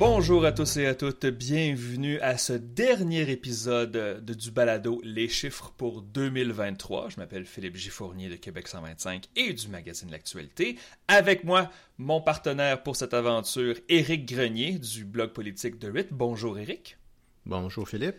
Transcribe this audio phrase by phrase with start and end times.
[0.00, 5.28] Bonjour à tous et à toutes, bienvenue à ce dernier épisode de du balado Les
[5.28, 7.10] chiffres pour 2023.
[7.10, 10.78] Je m'appelle Philippe Giffournier de Québec 125 et du magazine L'actualité.
[11.06, 16.08] Avec moi, mon partenaire pour cette aventure, Éric Grenier du blog politique de RIT.
[16.12, 16.96] Bonjour Éric.
[17.44, 18.16] Bonjour Philippe.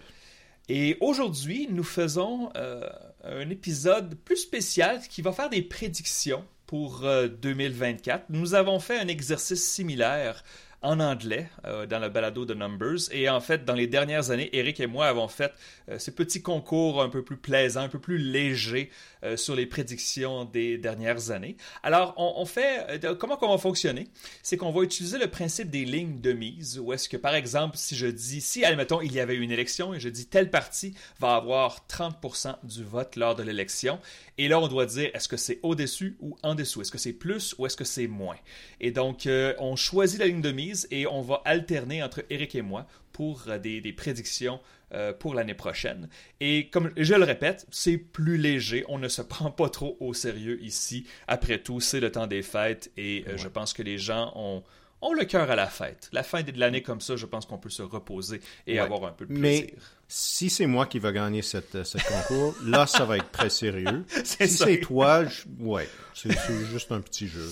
[0.69, 2.87] Et aujourd'hui, nous faisons euh,
[3.23, 8.21] un épisode plus spécial qui va faire des prédictions pour 2024.
[8.21, 10.43] Euh, nous avons fait un exercice similaire
[10.81, 13.11] en anglais euh, dans le balado de Numbers.
[13.11, 15.53] Et en fait, dans les dernières années, Eric et moi avons fait
[15.89, 18.89] euh, ces petits concours un peu plus plaisants, un peu plus légers
[19.23, 21.55] euh, sur les prédictions des dernières années.
[21.83, 24.07] Alors, on, fait comment on va fonctionner?
[24.41, 27.77] C'est qu'on va utiliser le principe des lignes de mise, où est-ce que, par exemple,
[27.77, 30.95] si je dis, si, admettons, il y avait une élection et je dis telle partie
[31.19, 33.99] va avoir 30% du vote lors de l'élection,
[34.37, 36.81] et là, on doit dire est-ce que c'est au-dessus ou en dessous?
[36.81, 38.37] Est-ce que c'est plus ou est-ce que c'est moins?
[38.79, 39.27] Et donc,
[39.59, 43.43] on choisit la ligne de mise et on va alterner entre Eric et moi pour
[43.47, 44.59] euh, des, prédictions
[44.93, 46.09] euh, pour l'année prochaine.
[46.39, 50.13] Et comme je le répète, c'est plus léger, on ne se prend pas trop au
[50.13, 51.05] sérieux ici.
[51.27, 54.63] Après tout, c'est le temps des fêtes et euh, je pense que les gens ont,
[55.01, 56.09] ont le cœur à la fête.
[56.11, 59.11] La fin de l'année comme ça, je pense qu'on peut se reposer et avoir un
[59.11, 59.67] peu de plaisir.
[59.71, 59.75] Mais
[60.07, 64.05] si c'est moi qui va gagner cette, ce concours, là, ça va être très sérieux.
[64.23, 65.23] si c'est toi,
[65.59, 66.31] ouais, c'est
[66.71, 67.49] juste un petit jeu.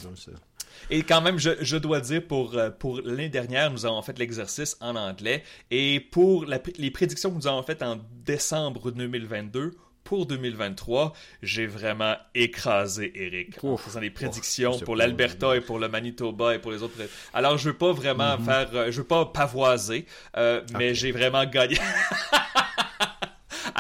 [0.90, 4.18] Et quand même, je, je dois dire, pour, euh, pour l'année dernière, nous avons fait
[4.18, 5.44] l'exercice en anglais.
[5.72, 9.72] Et pour les prédictions que nous avons faites en décembre 2022,
[10.10, 11.14] pour 2023,
[11.44, 16.60] j'ai vraiment écrasé Eric en faisant des prédictions pour l'Alberta et pour le Manitoba et
[16.60, 16.96] pour les autres.
[17.32, 18.46] Alors, je veux pas vraiment mm-hmm.
[18.46, 21.78] faire, euh, je veux pas pavoiser, euh, mais j'ai vraiment gagné.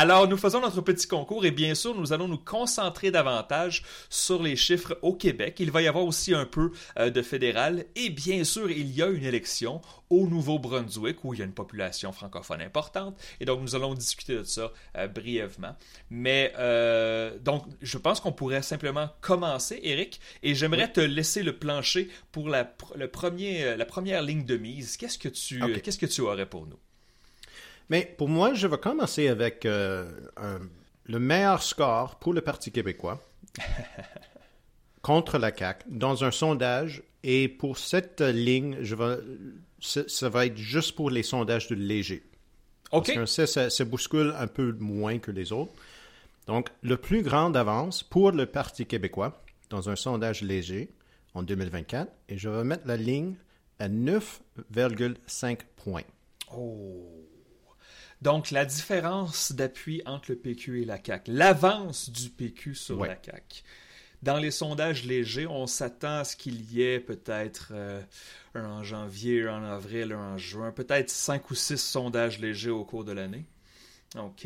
[0.02, 4.41] Alors, nous faisons notre petit concours et bien sûr, nous allons nous concentrer davantage sur
[4.41, 5.58] les chiffres au Québec.
[5.59, 9.03] Il va y avoir aussi un peu euh, de fédéral et bien sûr, il y
[9.03, 13.59] a une élection au Nouveau-Brunswick où il y a une population francophone importante et donc
[13.59, 15.75] nous allons discuter de ça euh, brièvement.
[16.09, 21.59] Mais euh, donc, je pense qu'on pourrait simplement commencer, Eric, et j'aimerais te laisser le
[21.59, 24.96] plancher pour la, le premier, la première ligne de mise.
[24.96, 26.79] Qu'est-ce que tu, qu'est-ce que tu aurais pour nous?
[27.89, 30.09] Mais pour moi, je vais commencer avec euh,
[31.05, 33.22] le meilleur score pour le Parti québécois
[35.01, 37.03] contre la CAQ dans un sondage.
[37.23, 39.17] Et pour cette ligne, je vais,
[39.81, 42.23] ça, va être juste pour les sondages de léger.
[42.91, 43.13] OK.
[43.13, 45.73] Parce que ça, ça bouscule un peu moins que les autres.
[46.47, 50.89] Donc, le plus grand avance pour le Parti québécois dans un sondage léger
[51.33, 53.35] en 2024, et je vais mettre la ligne
[53.78, 56.03] à 9,5 points.
[56.55, 57.05] Oh.
[58.22, 63.18] Donc, la différence d'appui entre le PQ et la CAQ, l'avance du PQ sur la
[63.22, 63.63] CAQ.
[64.22, 68.02] Dans les sondages légers, on s'attend à ce qu'il y ait peut-être euh,
[68.53, 72.69] un en janvier, un en avril, un en juin, peut-être cinq ou six sondages légers
[72.69, 73.46] au cours de l'année.
[74.18, 74.46] OK.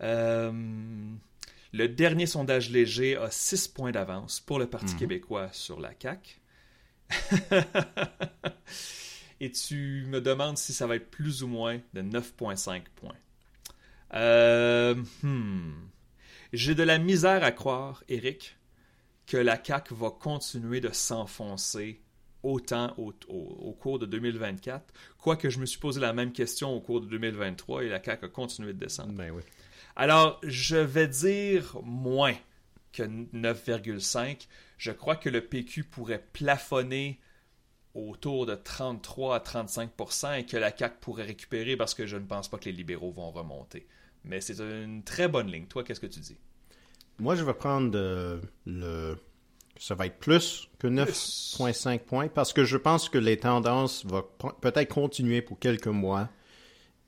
[0.00, 0.52] Euh,
[1.72, 4.98] le dernier sondage léger a six points d'avance pour le Parti mhm.
[4.98, 6.40] québécois sur la CAQ.
[9.40, 13.16] et tu me demandes si ça va être plus ou moins de 9,5 points.
[14.14, 15.72] Euh, hmm.
[16.52, 18.56] J'ai de la misère à croire, Eric,
[19.26, 22.00] que la CAQ va continuer de s'enfoncer
[22.42, 24.82] autant au, cours de 2024,
[25.18, 28.24] quoique je me suis posé la même question au cours de 2023 et la CAQ
[28.24, 29.12] a continué de descendre.
[29.12, 29.42] Ben oui.
[29.94, 32.34] Alors, je vais dire moins
[32.92, 34.46] que 9,5.
[34.78, 37.20] Je crois que le PQ pourrait plafonner
[37.94, 39.90] autour de 33 à 35
[40.38, 43.10] et que la CAQ pourrait récupérer parce que je ne pense pas que les libéraux
[43.10, 43.86] vont remonter.
[44.24, 45.66] Mais c'est une très bonne ligne.
[45.66, 46.36] Toi, qu'est-ce que tu dis?
[47.18, 49.16] Moi, je vais prendre euh, le...
[49.78, 54.24] Ça va être plus que 9,5 points parce que je pense que les tendances vont
[54.60, 56.28] peut-être continuer pour quelques mois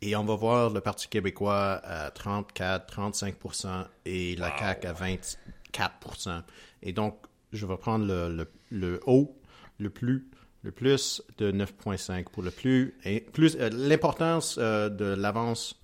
[0.01, 6.43] et on va voir le Parti québécois à 34, 35% et la CAQ à 24%
[6.83, 7.19] Et donc,
[7.53, 9.39] je vais prendre le, le haut,
[9.79, 10.27] le plus
[10.63, 12.95] le plus de 9,5 pour le plus.
[13.05, 15.81] Et plus euh, l'importance euh, de l'avance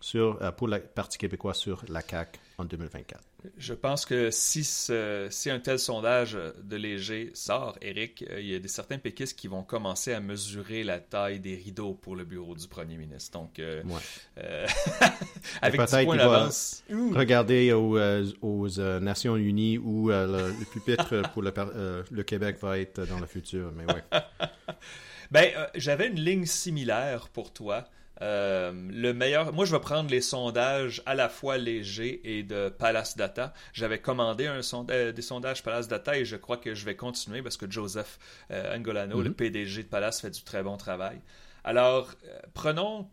[0.00, 3.22] sur, euh, pour le Parti québécois sur la CAQ en 2024.
[3.56, 8.58] Je pense que si, si un tel sondage de léger sort, Eric, il y a
[8.58, 12.54] des certains péquistes qui vont commencer à mesurer la taille des rideaux pour le bureau
[12.54, 13.38] du premier ministre.
[13.38, 13.60] Donc,
[15.62, 16.84] avec 10 points d'avance.
[16.90, 17.98] Regarder aux,
[18.42, 18.68] aux
[19.00, 21.52] Nations Unies où le, pupitre pour le,
[22.10, 23.72] le, Québec va être dans le futur.
[23.74, 24.04] Mais ouais.
[25.30, 27.88] ben, j'avais une ligne similaire pour toi.
[28.22, 32.68] Euh, le meilleur, moi je vais prendre les sondages à la fois légers et de
[32.68, 33.54] Palace Data.
[33.72, 37.42] J'avais commandé un euh, des sondages Palace Data et je crois que je vais continuer
[37.42, 38.18] parce que Joseph
[38.50, 39.34] euh, Angolano, le mhm.
[39.34, 41.20] PDG de Palace, fait du très bon travail.
[41.64, 42.14] Alors,
[42.54, 43.08] prenons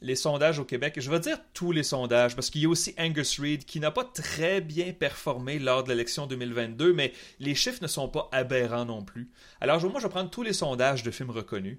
[0.00, 0.94] les sondages au Québec.
[0.98, 3.90] Je vais dire tous les sondages parce qu'il y a aussi Angus Reid qui n'a
[3.90, 8.84] pas très bien performé lors de l'élection 2022, mais les chiffres ne sont pas aberrants
[8.84, 9.30] non plus.
[9.60, 11.78] Alors moi, je vais prendre tous les sondages de films reconnus.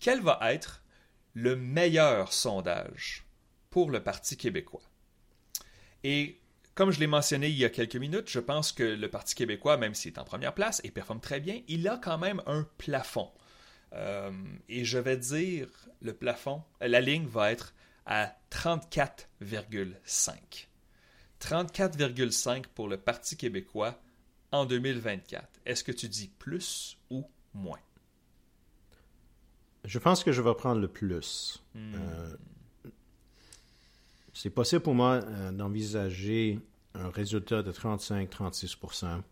[0.00, 0.82] Quel va être
[1.34, 3.24] le meilleur sondage
[3.70, 4.82] pour le Parti québécois?
[6.02, 6.40] Et
[6.74, 9.76] comme je l'ai mentionné il y a quelques minutes, je pense que le Parti québécois,
[9.76, 12.66] même s'il est en première place et performe très bien, il a quand même un
[12.78, 13.30] plafond.
[13.92, 14.30] Euh,
[14.68, 15.68] et je vais dire,
[16.00, 17.74] le plafond, la ligne va être
[18.06, 20.66] à 34,5.
[21.40, 24.00] 34,5 pour le Parti québécois
[24.52, 25.46] en 2024.
[25.66, 27.24] Est-ce que tu dis plus ou
[27.54, 27.78] moins?
[29.84, 31.62] Je pense que je vais prendre le plus.
[31.74, 31.94] Hmm.
[31.94, 32.36] Euh,
[34.32, 36.58] c'est possible pour moi euh, d'envisager
[36.94, 39.22] un résultat de 35-36%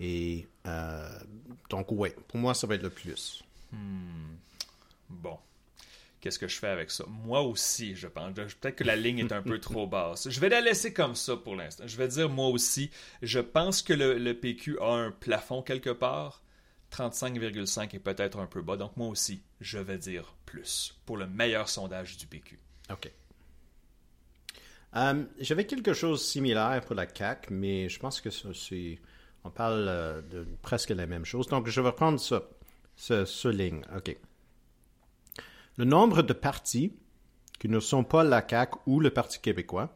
[0.00, 0.46] Et
[1.68, 3.42] donc, oui, pour moi, ça va être le plus.
[3.72, 4.36] Hmm.
[5.08, 5.38] Bon.
[6.20, 7.04] Qu'est-ce que je fais avec ça?
[7.08, 8.34] Moi aussi, je pense.
[8.34, 10.28] Peut-être que la ligne est un peu trop basse.
[10.28, 11.84] Je vais la laisser comme ça pour l'instant.
[11.86, 12.90] Je vais dire moi aussi.
[13.22, 16.42] Je pense que le, PQ a un plafond quelque part.
[16.92, 18.76] 35,5 est peut-être un peu bas.
[18.76, 22.58] Donc moi aussi, je vais dire plus pour le meilleur sondage du PQ.
[22.90, 23.10] OK.
[24.96, 28.98] Euh, j'avais quelque chose de similaire pour la CAC, mais je pense que c'est.
[29.44, 31.46] On parle euh, de presque la même chose.
[31.46, 32.42] Donc, je vais prendre ça
[32.96, 33.82] ce, ligne.
[33.96, 34.16] OK.
[35.76, 36.92] Le nombre de partis
[37.58, 39.94] qui ne sont pas la CAQ ou le Parti québécois,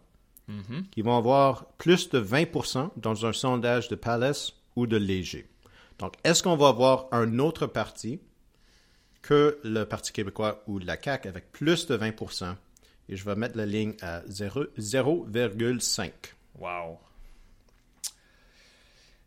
[0.49, 0.91] mm-hmm.
[0.91, 5.49] qui vont avoir plus de 20% dans un sondage de Palace ou de Léger.
[5.99, 8.21] Donc, est-ce qu'on va avoir un autre parti
[9.23, 12.55] que le Parti québécois ou la CAQ avec plus de 20%
[13.09, 16.13] Et je vais mettre la ligne à 0,5.
[16.59, 17.01] Wow.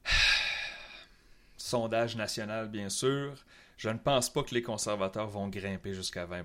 [1.58, 3.34] Sondage national, bien sûr.
[3.78, 6.44] Je ne pense pas que les conservateurs vont grimper jusqu'à 20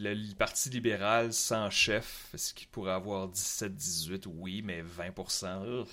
[0.00, 4.24] le Parti libéral sans chef, est-ce qu'il pourrait avoir 17-18?
[4.26, 5.86] Oui, mais 20%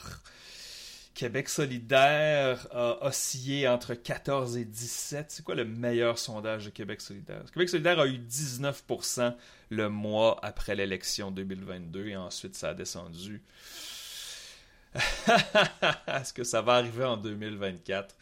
[1.17, 5.31] Québec solidaire a oscillé entre 14 et 17.
[5.31, 7.41] C'est quoi le meilleur sondage de Québec solidaire?
[7.51, 9.35] Québec solidaire a eu 19%
[9.71, 13.41] le mois après l'élection 2022 et ensuite ça a descendu.
[16.07, 18.15] Est-ce que ça va arriver en 2024?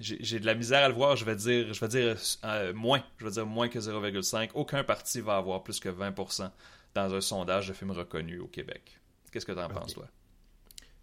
[0.00, 1.16] J'ai de la misère à le voir.
[1.16, 3.02] Je vais dire, je vais dire euh, moins.
[3.18, 4.50] Je vais dire moins que 0,5.
[4.54, 6.50] Aucun parti va avoir plus que 20%
[6.94, 8.98] dans un sondage de films reconnus au Québec.
[9.30, 10.08] Qu'est-ce que tu en penses, toi?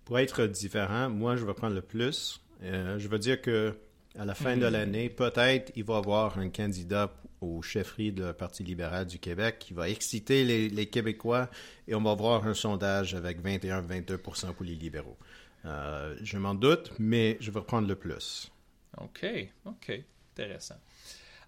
[0.05, 2.41] Pour être différent, moi, je vais prendre le plus.
[2.63, 3.75] Euh, je veux dire que
[4.17, 4.73] à la fin de hmm.
[4.73, 9.57] l'année, peut-être il va y avoir un candidat au chefferie du Parti libéral du Québec
[9.59, 11.49] qui va exciter les, Québécois
[11.87, 15.17] et on va voir un sondage avec 21-22% pour les libéraux.
[15.65, 18.51] Euh, je m'en doute, mais je vais reprendre le plus.
[18.97, 19.25] OK,
[19.65, 19.91] OK,
[20.31, 20.79] intéressant.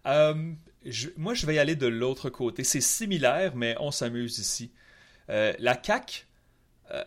[0.06, 0.54] Euh,
[1.18, 2.64] moi, je vais y aller de l'autre côté.
[2.64, 4.72] C'est similaire, mais on s'amuse ici.
[5.30, 6.28] Euh, la CAC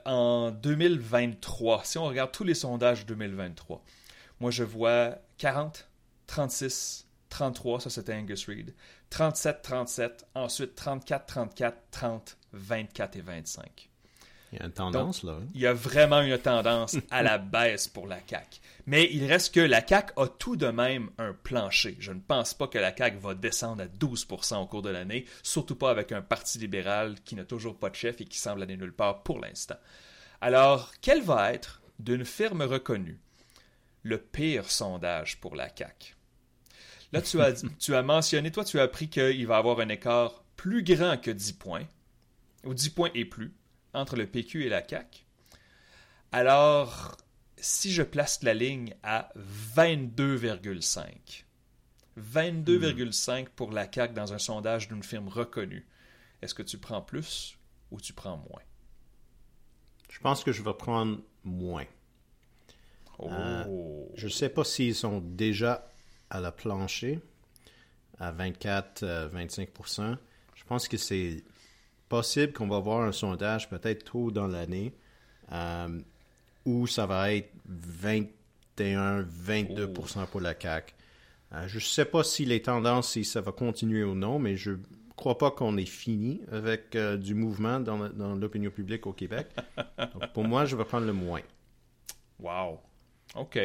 [0.04, 3.84] en 2023, si on regarde tous les sondages 2023,
[4.40, 5.88] moi je vois 40,
[6.26, 8.74] 36, 33, ça c'était Angus Reid.
[9.10, 13.90] 37, 37, ensuite 34, 34, 30, 24 et 25.
[14.54, 15.32] Il y a une tendance là.
[15.32, 15.46] Hein?
[15.52, 18.60] Il y a vraiment une tendance à la baisse pour la CAC.
[18.86, 21.96] Mais il reste que la CAC a tout de même un plancher.
[21.98, 25.24] Je ne pense pas que la CAC va descendre à 12% au cours de l'année,
[25.42, 28.62] surtout pas avec un parti libéral qui n'a toujours pas de chef et qui semble
[28.62, 29.78] aller nulle part pour l'instant.
[30.40, 33.20] Alors, quel va être, d'une firme reconnue,
[34.04, 36.14] le pire sondage pour la CAC
[37.12, 39.88] Là, tu as, tu as mentionné, toi, tu as appris qu'il va y avoir un
[39.88, 41.86] écart plus grand que 10 points,
[42.64, 43.52] ou 10 points et plus,
[43.94, 45.24] entre le PQ et la CAQ.
[46.32, 47.16] Alors,
[47.56, 49.30] si je place la ligne à
[49.76, 51.44] 22,5,
[52.18, 55.86] 22,5 pour la CAQ dans un sondage d'une firme reconnue,
[56.42, 57.56] est-ce que tu prends plus
[57.90, 58.62] ou tu prends moins?
[60.10, 61.86] Je pense que je vais prendre moins.
[63.18, 63.28] Oh.
[63.30, 65.88] Euh, je ne sais pas s'ils sont déjà
[66.30, 67.20] à la plancher
[68.18, 70.16] à 24-25% euh,
[70.54, 71.44] Je pense que c'est
[72.14, 74.94] possible qu'on va voir un sondage peut-être tôt dans l'année
[75.50, 76.00] euh,
[76.64, 77.50] où ça va être
[78.78, 80.94] 21-22% pour la CAC.
[81.52, 84.56] Euh, je ne sais pas si les tendances, si ça va continuer ou non, mais
[84.56, 84.76] je ne
[85.16, 89.48] crois pas qu'on est fini avec du mouvement dans, dans l'opinion publique au Québec.
[89.98, 91.42] Donc, pour moi, je vais prendre le moins.
[92.38, 92.80] Wow.
[93.34, 93.58] OK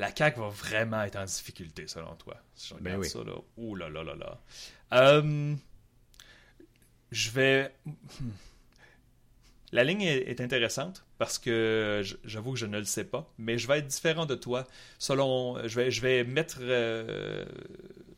[0.00, 2.36] la CAQ va vraiment être en difficulté, selon toi.
[2.54, 3.34] Si je ben regarde ça, là.
[3.58, 4.40] Ouh là là là là.
[4.94, 5.54] Euh,
[7.10, 7.72] je vais.
[8.20, 8.30] Hmm.
[9.72, 13.68] La ligne est, intéressante parce que j'avoue que je ne le sais pas, mais je
[13.68, 14.66] vais être différent de toi.
[14.98, 17.44] Selon, je vais, je vais mettre, euh,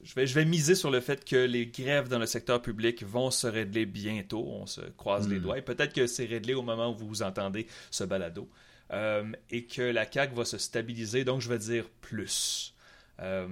[0.03, 3.03] je vais, je vais miser sur le fait que les grèves dans le secteur public
[3.03, 4.47] vont se régler bientôt.
[4.49, 5.43] On se croise les hmm.
[5.43, 8.49] doigts et peut-être que c'est réglé au moment où vous entendez ce balado
[8.93, 11.25] euh, et que la CAQ va se stabiliser.
[11.25, 12.75] Donc je vais dire plus.
[13.21, 13.47] Euh,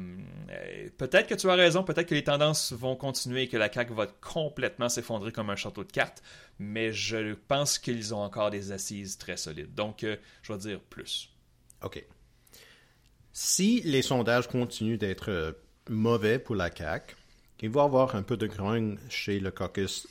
[0.97, 3.95] peut-être que tu as raison, peut-être que les tendances vont continuer et que la CAQ
[3.95, 6.23] va complètement s'effondrer comme un château de cartes,
[6.59, 9.75] mais je pense qu'ils ont encore des assises très solides.
[9.75, 11.31] Donc, euh, je vais dire plus.
[11.83, 12.05] OK.
[13.33, 15.53] Si les sondages continuent d'être euh,
[15.89, 17.15] mauvais pour la CAQ,
[17.61, 20.09] il va y avoir un peu de grogne chez le caucus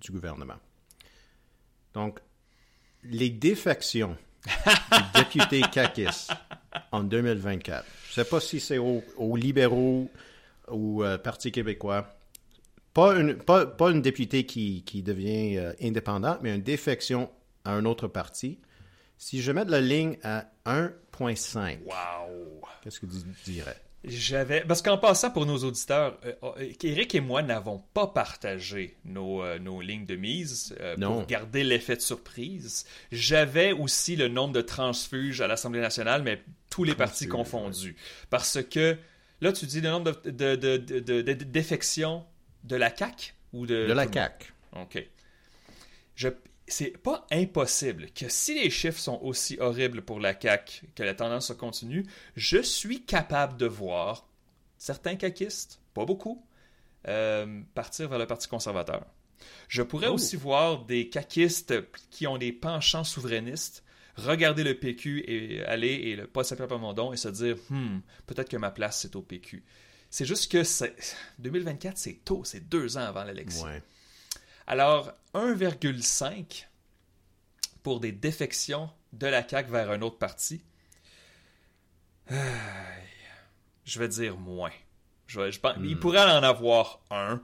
[0.00, 0.56] du gouvernement.
[1.92, 2.20] Donc,
[3.02, 6.28] les défections du député CAQIS
[6.90, 10.10] en 2024 je ne sais pas si c'est aux, libéraux
[10.68, 12.14] ou euh, Parti québécois.
[12.92, 17.30] Pas une, pas, une députée qui, devient euh, indépendante, mais une défection
[17.64, 18.58] à un autre parti.
[19.16, 22.60] Si je mets la ligne à 1.5, wow.
[22.82, 23.80] qu'est-ce que tu dirais?
[24.04, 24.62] J'avais.
[24.62, 26.18] Parce qu'en passant pour nos auditeurs,
[26.82, 31.96] Eric et moi n'avons pas partagé nos, euh, nos lignes de mise pour garder l'effet
[31.96, 32.84] de surprise.
[33.12, 37.96] J'avais aussi le nombre de transfuges à l'Assemblée nationale, mais tous les partis confondus.
[38.28, 38.96] Parce que
[39.40, 42.24] là, tu dis le nombre de, de, de, défections
[42.64, 43.86] de la CAC ou de.
[43.86, 44.52] De la CAC.
[44.80, 45.06] OK.
[46.16, 46.28] Je,
[46.72, 51.14] c'est pas impossible que si les chiffres sont aussi horribles pour la CAC, que la
[51.14, 54.26] tendance se continue, je suis capable de voir
[54.78, 56.44] certains caquistes, pas beaucoup,
[57.08, 59.04] euh, partir vers le Parti conservateur.
[59.68, 60.14] Je pourrais oh.
[60.14, 61.74] aussi voir des caquistes
[62.10, 63.84] qui ont des penchants souverainistes
[64.16, 68.00] regarder le PQ et aller et le pas s'appeler mon don et se dire hmm,
[68.26, 69.64] peut-être que ma place c'est au PQ.
[70.10, 70.62] C'est juste que
[71.38, 73.66] 2024 c'est tôt, c'est deux ans avant l'élection.
[74.66, 76.66] Alors 1,5
[77.82, 80.62] pour des défections de la CAQ vers un autre parti.
[82.30, 84.70] Je vais dire moins.
[85.26, 85.40] Je,
[85.80, 86.00] Il hmm.
[86.00, 87.42] pourrait en avoir un.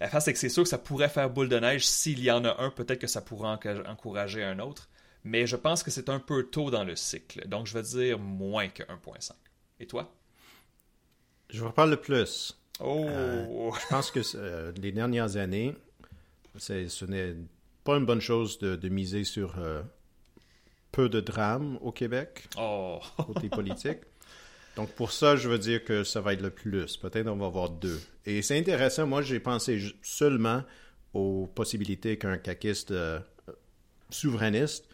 [0.00, 1.86] La face, c'est que c'est sûr que ça pourrait faire boule de neige.
[1.86, 4.88] S'il y en a un, peut-être que ça pourrait encourager un autre
[5.26, 7.46] mais je pense que c'est un peu tôt dans le cycle.
[7.48, 9.32] Donc, je vais dire moins que 1.5.
[9.80, 10.14] Et toi?
[11.50, 12.56] Je vais parler plus.
[12.78, 13.04] Oh!
[13.08, 15.74] Euh, je pense que euh, les dernières années,
[16.58, 17.34] ce n'est
[17.84, 19.82] pas une bonne chose de, miser sur euh,
[20.92, 23.00] peu de drames au Québec, oh.
[23.16, 23.98] côté politique.
[24.76, 26.96] Donc pour ça, je veux dire que ça va être le plus.
[26.96, 28.00] Peut-être on va avoir deux.
[28.26, 29.06] Et c'est intéressant.
[29.06, 30.62] Moi, j'ai pensé seulement
[31.14, 32.92] aux possibilités qu'un caquiste
[34.10, 34.86] souverainiste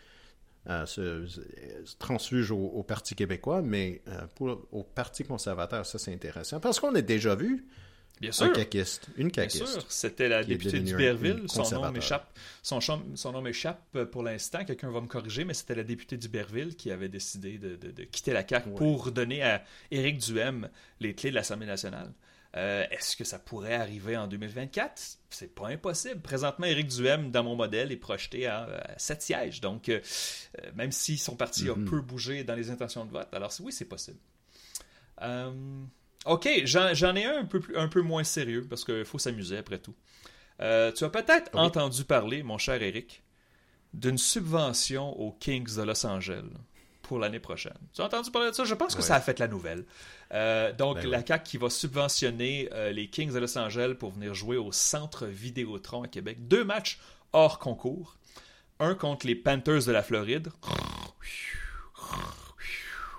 [0.69, 6.61] euh, se, transfuge au, Parti québécois, mais euh, pour, au Parti conservateur, ça c'est intéressant.
[6.61, 7.67] Parce qu'on a déjà vu
[8.23, 8.45] Bien sûr.
[8.45, 9.65] un caquiste, une caquiste.
[9.65, 11.43] Bien sûr, c'était la députée d'Iberville.
[11.49, 12.33] Son nom m'échappe.
[12.63, 14.65] Son, son, nom m'échappe pour l'instant.
[14.65, 18.33] Quelqu'un va me corriger, mais c'était la députée d'Iberville qui avait décidé de, de, quitter
[18.33, 20.69] la CAQ pour donner à Éric Duhem
[21.01, 22.13] les clés de l'Assemblée nationale.
[22.57, 25.19] Euh, est-ce que ça pourrait arriver en 2024?
[25.31, 26.21] C'est pas impossible.
[26.21, 29.61] Présentement, Éric Duhem, dans mon modèle, est projeté à, 7 sièges.
[29.61, 30.01] Donc, euh,
[30.63, 31.87] euh, même si son parti a mhm.
[31.87, 34.19] peu bougé dans les intentions de vote, alors oui, c'est possible.
[36.27, 39.79] Ok, j'en ai un un peu, un peu moins sérieux parce qu'il faut s'amuser après
[39.79, 39.95] tout.
[40.59, 43.23] tu as peut-être entendu parler, mon cher Éric,
[43.95, 46.45] d'une subvention aux Kings de Los Angeles
[47.03, 47.77] pour l'année prochaine.
[47.93, 48.65] Tu as entendu parler de ça?
[48.65, 49.85] Je pense que ça a fait la nouvelle.
[50.33, 54.13] Euh, donc, ben la CAQ qui va subventionner euh, les Kings de Los Angeles pour
[54.13, 56.49] venir jouer au Centre Vidéotron à Québec.
[56.49, 56.99] Deux matchs
[57.33, 58.17] hors concours.
[58.81, 60.49] Un contre les Panthers de la Floride.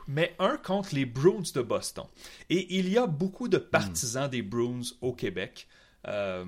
[0.07, 2.05] Mais un contre les Bruins de Boston.
[2.49, 5.67] Et il y a beaucoup de partisans des Bruins au Québec.
[6.07, 6.45] Euh,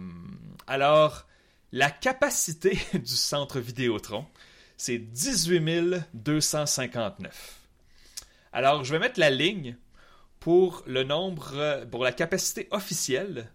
[0.67, 1.25] alors,
[1.71, 4.25] la capacité du Centre Vidéotron,
[4.77, 7.59] c'est 18 259.
[8.53, 9.77] Alors, je vais mettre la ligne
[10.39, 13.51] pour le nombre, euh, pour la capacité officielle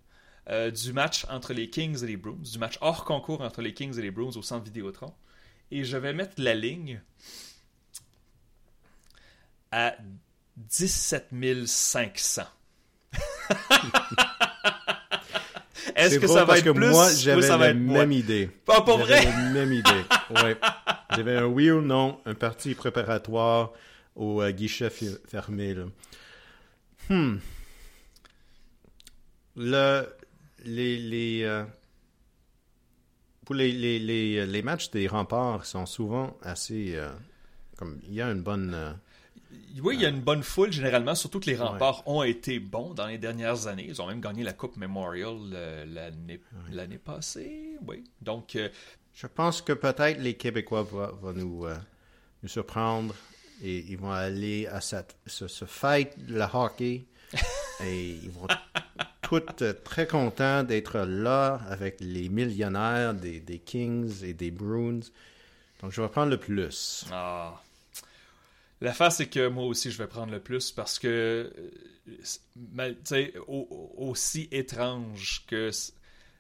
[0.49, 3.73] euh, du match entre les Kings et les Bruins, du match hors concours entre les
[3.73, 5.15] Kings et les Bruins au centre Vidéotron.
[5.71, 7.01] Et je vais mettre la ligne
[9.73, 9.95] à
[10.57, 11.29] 17
[11.67, 12.43] 500.
[15.97, 18.49] Est-ce que ça va être que plus moi, j'avais la même idée.
[18.65, 19.25] Pas pour vrai?
[19.25, 20.05] la même idée,
[20.43, 20.57] ouais.
[21.15, 23.73] J'avais un oui ou non, un parti préparatoire
[24.17, 25.75] au euh, guichet fermé.
[27.09, 27.37] Hmm.
[29.57, 30.07] Le,
[30.65, 31.65] les, les, euh,
[33.45, 36.95] pour les, les, les, les, matchs des remparts sont souvent assez.
[36.95, 37.09] Euh,
[37.77, 38.97] comme Il y a une bonne.
[39.83, 42.95] Oui, il y a une bonne foule généralement, surtout que les remparts ont été bons
[42.95, 43.87] dans les dernières années.
[43.89, 45.37] Ils ont même gagné la Coupe Memorial
[46.71, 47.77] l'année passée.
[47.87, 48.05] Oui.
[48.21, 48.59] Donc,
[49.15, 51.77] Je pense que peut-être les Québécois vont, nous, euh,
[52.43, 53.15] nous surprendre
[53.63, 57.05] et ils vont aller à cette, ce, ce fight de la hockey
[57.85, 58.47] et ils vont
[59.23, 59.43] tous
[59.85, 65.01] très contents d'être là avec les millionnaires des, des, Kings et des Bruins.
[65.81, 67.05] Donc je vais prendre le plus.
[67.13, 67.61] Ah.
[68.81, 71.53] La face, c'est que moi aussi, je vais prendre le plus parce que,
[73.05, 75.71] sais, aussi étrange que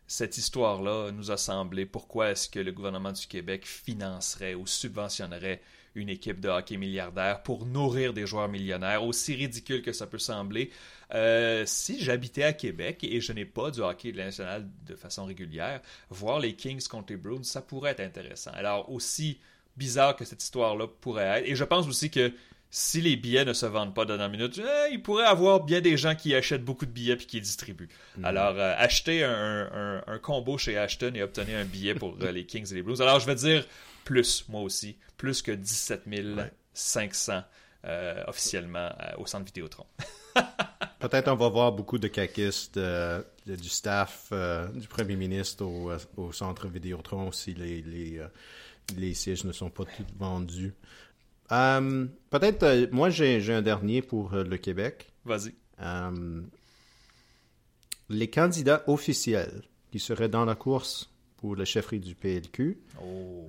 [0.07, 5.61] cette histoire-là nous a semblé, pourquoi est-ce que le gouvernement du Québec financerait ou subventionnerait
[5.95, 10.19] une équipe de hockey milliardaire pour nourrir des joueurs millionnaires, aussi ridicule que ça peut
[10.19, 10.71] sembler.
[11.13, 15.81] Euh, si j'habitais à Québec et je n'ai pas du hockey national de façon régulière,
[16.09, 18.53] voir les Kings contre les Bruins, ça pourrait être intéressant.
[18.55, 19.41] Alors, aussi
[19.81, 21.49] bizarre que cette histoire-là pourrait être.
[21.49, 22.33] Et je pense aussi que
[22.71, 25.65] si les billets ne se vendent pas dans la minute, eh, il pourrait y avoir
[25.65, 27.89] bien des gens qui achètent beaucoup de billets puis qui distribuent.
[28.17, 28.25] Mhm.
[28.25, 32.71] Alors, euh, acheter un, combo chez Ashton et obtenir un billet pour euh, les Kings
[32.71, 33.01] et les Blues.
[33.03, 33.67] Alors, je vais dire
[34.05, 36.03] plus, moi aussi, plus que 17
[36.73, 37.43] 500
[37.87, 39.87] euh, officiellement au centre Vidéotron.
[41.01, 44.31] Peut-être on va voir beaucoup de caquistes du staff
[44.75, 48.21] du premier ministre au, centre Vidéotron si les, les,
[48.97, 50.73] les sièges ne sont pas tous vendus.
[51.53, 55.13] Euh, peut-être, euh, moi j'ai un dernier pour euh, le Québec.
[55.25, 55.53] Vas-y.
[58.09, 62.79] les candidats officiels qui seraient dans la course pour la chefferie du PLQ.
[63.03, 63.47] Oh.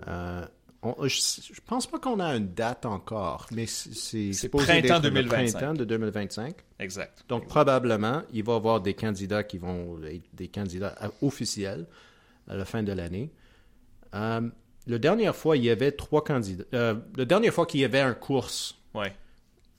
[1.08, 5.52] je, pense pas qu'on a une date encore, mais c'est printemps 2025.
[5.52, 6.56] printemps de 2025.
[6.80, 7.24] Exact.
[7.30, 11.88] Donc probablement, il va y avoir des candidats qui vont être des candidats officiels
[12.48, 13.32] à la fin de l'année.
[14.88, 16.64] La dernière fois, il y avait trois candidats.
[16.74, 18.78] Euh, la dernière fois qu'il y avait un course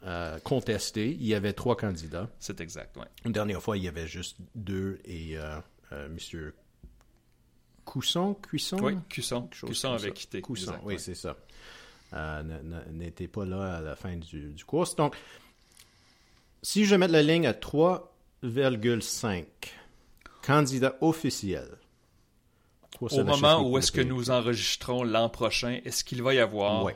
[0.04, 2.28] euh, contesté, il y avait trois candidats.
[2.38, 3.04] C'est exact, oui.
[3.24, 5.58] La dernière fois, il y avait juste deux et euh,
[5.92, 6.54] euh Monsieur
[7.84, 8.78] Cousson, Cuisson?
[8.80, 9.48] Oui, Cusson.
[9.48, 10.40] Cusson avait quitté.
[10.40, 11.36] Cousson, oui, c'est ça.
[12.92, 14.94] N'était pas là à la fin du, du course.
[14.94, 15.16] Donc,
[16.62, 19.44] si je mets la ligne à 3,5
[20.42, 21.76] candidats officiels,
[23.10, 26.86] au moment où est-ce que nous enregistrons l'an prochain, est-ce qu'il va y avoir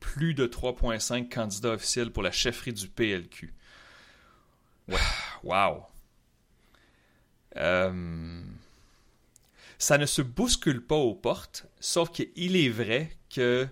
[0.00, 3.54] plus de 3,5 candidats officiels pour la chefferie du PLQ?
[4.88, 4.96] Ouais.
[5.44, 5.82] Wow.
[7.56, 8.42] Euh,
[9.76, 13.66] ça ne se bouscule pas aux portes, sauf qu'il est vrai que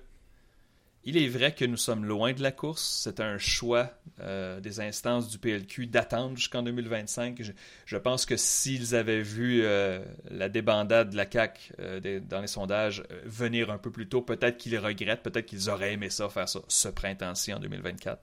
[1.05, 3.01] il est vrai que nous sommes loin de la course.
[3.03, 7.41] C'est un choix euh, des instances du PLQ d'attendre jusqu'en 2025.
[7.87, 12.47] Je, pense que s'ils avaient vu euh, la débandade de la CAQ euh, dans les
[12.47, 16.49] sondages venir un peu plus tôt, peut-être qu'ils regrettent, peut-être qu'ils auraient aimé ça, faire
[16.49, 18.23] ça ce printemps-ci en 2024.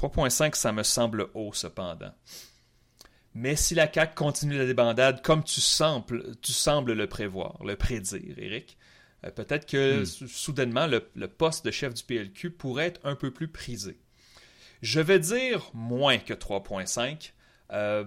[0.00, 2.14] 3.5, ça me semble haut cependant.
[3.34, 8.78] Mais si la CAQ continue la débandade comme tu sembles le prévoir, le prédire, Eric,
[9.24, 10.26] euh, peut-être que hmm.
[10.26, 13.98] soudainement, le, poste de chef du PLQ pourrait être un peu plus prisé.
[14.82, 17.32] Je vais dire moins que 3.5,
[17.72, 18.04] euh,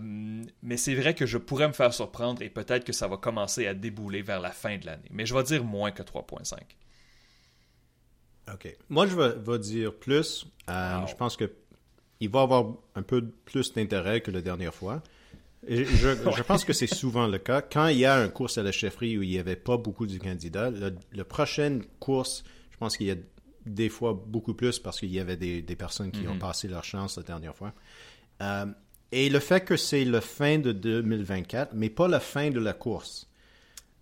[0.62, 3.67] mais c'est vrai que je pourrais me faire surprendre et peut-être que ça va commencer
[3.67, 5.10] à débouler vers la fin de l'année.
[5.12, 6.58] Mais je vais dire moins que 3.5.
[8.52, 8.78] OK.
[8.89, 10.45] Moi, je vais, dire plus.
[10.69, 15.02] Euh, je pense qu'il va avoir un peu plus d'intérêt que la dernière fois.
[15.67, 17.62] Je, je, pense que c'est souvent le cas.
[17.62, 20.06] Quand il y a une course à la chefferie où il n'y avait pas beaucoup
[20.06, 23.15] de candidats, la prochaine course, je pense qu'il y a
[23.65, 26.39] des fois beaucoup plus parce qu'il y avait des, personnes qui ont mhm.
[26.39, 27.73] passé leur chance la dernière fois.
[28.41, 28.65] Euh,
[29.12, 32.73] et le fait que c'est la fin de 2024, mais pas la fin de la
[32.73, 33.30] course.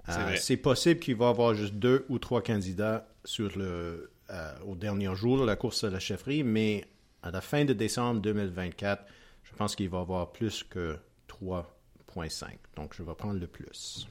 [0.09, 4.53] Euh, c'est possible qu'il va y avoir juste deux ou trois candidats sur le, euh,
[4.65, 6.85] au dernier jour de la course à la chefferie, mais
[7.21, 9.03] à la fin de décembre 2024,
[9.43, 10.97] je pense qu'il va y avoir plus que
[11.41, 12.47] 3.5.
[12.75, 14.07] Donc, je vais prendre le plus.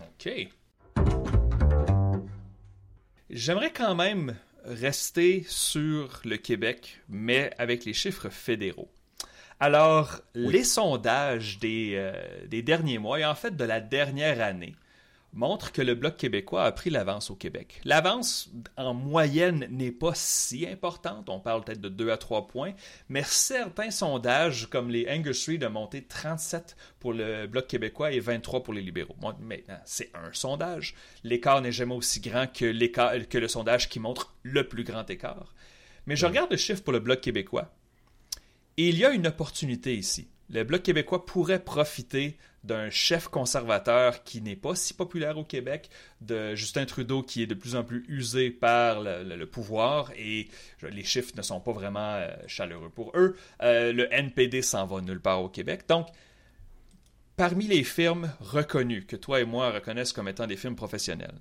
[0.00, 0.30] OK.
[3.30, 8.90] J'aimerais quand même rester sur le Québec, mais avec les chiffres fédéraux.
[9.58, 12.12] Alors, les sondages des, euh,
[12.46, 14.74] des, derniers mois, et en fait de la dernière année,
[15.32, 17.80] montre que le Bloc québécois a pris l'avance au Québec.
[17.84, 21.28] L'avance, en moyenne, n'est pas si importante.
[21.28, 22.72] On parle peut-être de 2 à 3 points.
[23.08, 28.20] Mais certains sondages, comme les Angus Street, ont monté 37 pour le Bloc québécois et
[28.20, 29.16] 23 pour les libéraux.
[29.40, 30.94] Maintenant, c'est un sondage.
[31.24, 35.54] L'écart n'est jamais aussi grand que, que le sondage qui montre le plus grand écart.
[36.06, 37.72] Mais je regarde le chiffre pour le Bloc québécois.
[38.76, 40.28] Et il y a une opportunité ici.
[40.50, 45.90] Le Bloc québécois pourrait profiter d'un chef conservateur qui n'est pas si populaire au Québec,
[46.20, 50.48] de Justin Trudeau qui est de plus en plus usé par le, pouvoir et
[50.82, 53.36] les chiffres ne sont pas vraiment euh, chaleureux pour eux.
[53.62, 55.84] Euh, le NPD s'en va nulle part au Québec.
[55.88, 56.06] Donc,
[57.36, 61.40] parmi les firmes reconnues, que toi et moi reconnaissent comme étant des firmes professionnelles,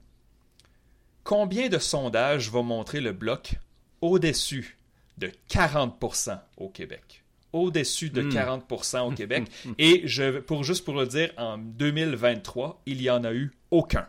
[1.23, 3.55] Combien de sondages vont montrer le bloc
[4.01, 4.77] au-dessus
[5.17, 7.20] de 40% au Québec?
[7.53, 9.49] Au-dessus de 40% au Québec.
[9.77, 14.07] Et je, pour juste pour le dire, en 2023, il n'y en a eu aucun.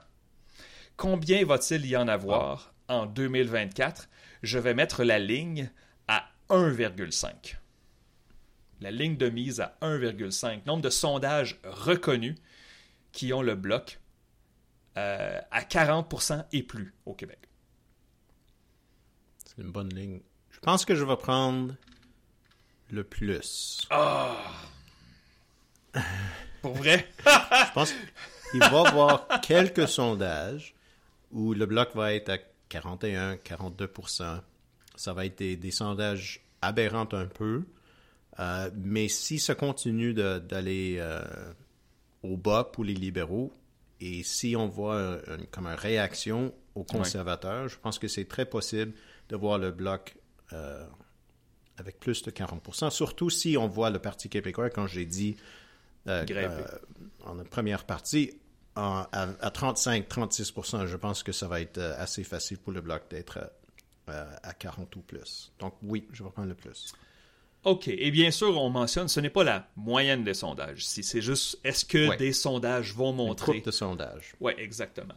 [0.96, 4.08] Combien va-t-il y en avoir en 2024?
[4.42, 5.70] Je vais mettre la ligne
[6.08, 7.56] à 1,5.
[8.80, 10.66] La ligne de mise à 1,5.
[10.66, 12.36] Nombre de sondages reconnus
[13.12, 14.00] qui ont le bloc
[14.96, 17.38] euh, à 40% et plus au Québec.
[19.44, 20.20] C'est une bonne ligne.
[20.50, 21.74] Je pense que je vais prendre
[22.92, 23.88] le plus.
[23.90, 24.36] Ah!
[26.60, 27.08] Pour vrai?
[27.26, 27.92] je pense
[28.50, 30.74] qu'il va y avoir quelques sondages
[31.32, 34.40] où le bloc va être à 41, 42%
[34.94, 37.64] Ça va être des, sondages aberrants un peu.
[38.38, 41.22] Euh, mais si ça continue d'aller euh,
[42.22, 43.52] au bas pour les libéraux,
[44.00, 45.18] et si on voit
[45.50, 48.92] comme une réaction aux conservateurs, je pense que c'est très possible
[49.28, 50.16] de voir le bloc
[50.52, 50.84] euh,
[51.78, 55.36] avec plus de 40% surtout si on voit le Parti québécois, quand j'ai dit
[56.06, 58.32] en première partie,
[58.74, 59.08] à,
[59.44, 63.50] 35-36% je pense que ça va être euh, assez facile pour le bloc d'être
[64.08, 65.52] euh, à 40 ou plus.
[65.58, 66.94] Donc oui, je vais prendre le plus.
[67.64, 67.88] OK.
[67.88, 70.84] Et bien sûr, on mentionne, ce n'est pas la moyenne des sondages.
[70.84, 73.58] Si c'est juste, est-ce que des sondages vont montrer...
[73.58, 74.34] Une de sondages.
[74.40, 75.14] Oui, exactement.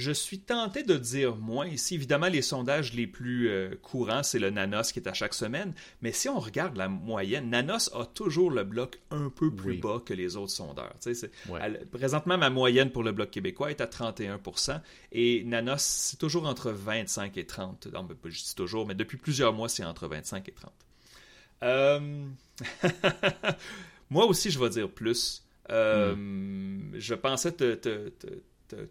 [0.00, 1.94] Je suis tenté de dire moins ici.
[1.94, 5.74] Évidemment, les sondages les plus euh, courants, c'est le Nanos qui est à chaque semaine.
[6.00, 10.00] Mais si on regarde la moyenne, Nanos a toujours le bloc un peu plus bas
[10.02, 10.94] que les autres sondeurs.
[11.92, 14.80] présentement, ma moyenne pour le bloc québécois est à 31%
[15.12, 17.88] et Nanos, c'est toujours entre 25 et 30.
[17.92, 20.72] Non, je dis toujours, mais depuis plusieurs mois, c'est entre 25 et 30.
[21.62, 22.24] Euh,
[24.10, 25.44] moi aussi, je vais dire plus.
[25.70, 26.92] Euh, hmm.
[26.94, 28.10] Je pensais te, te,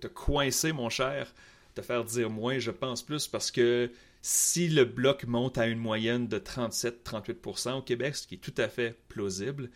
[0.08, 1.34] coincer, mon cher,
[1.76, 5.80] te faire dire moins, je pense plus, parce que si le bloc monte à une
[5.80, 9.70] moyenne de 37-38% au Québec, ce qui est tout à fait plausible,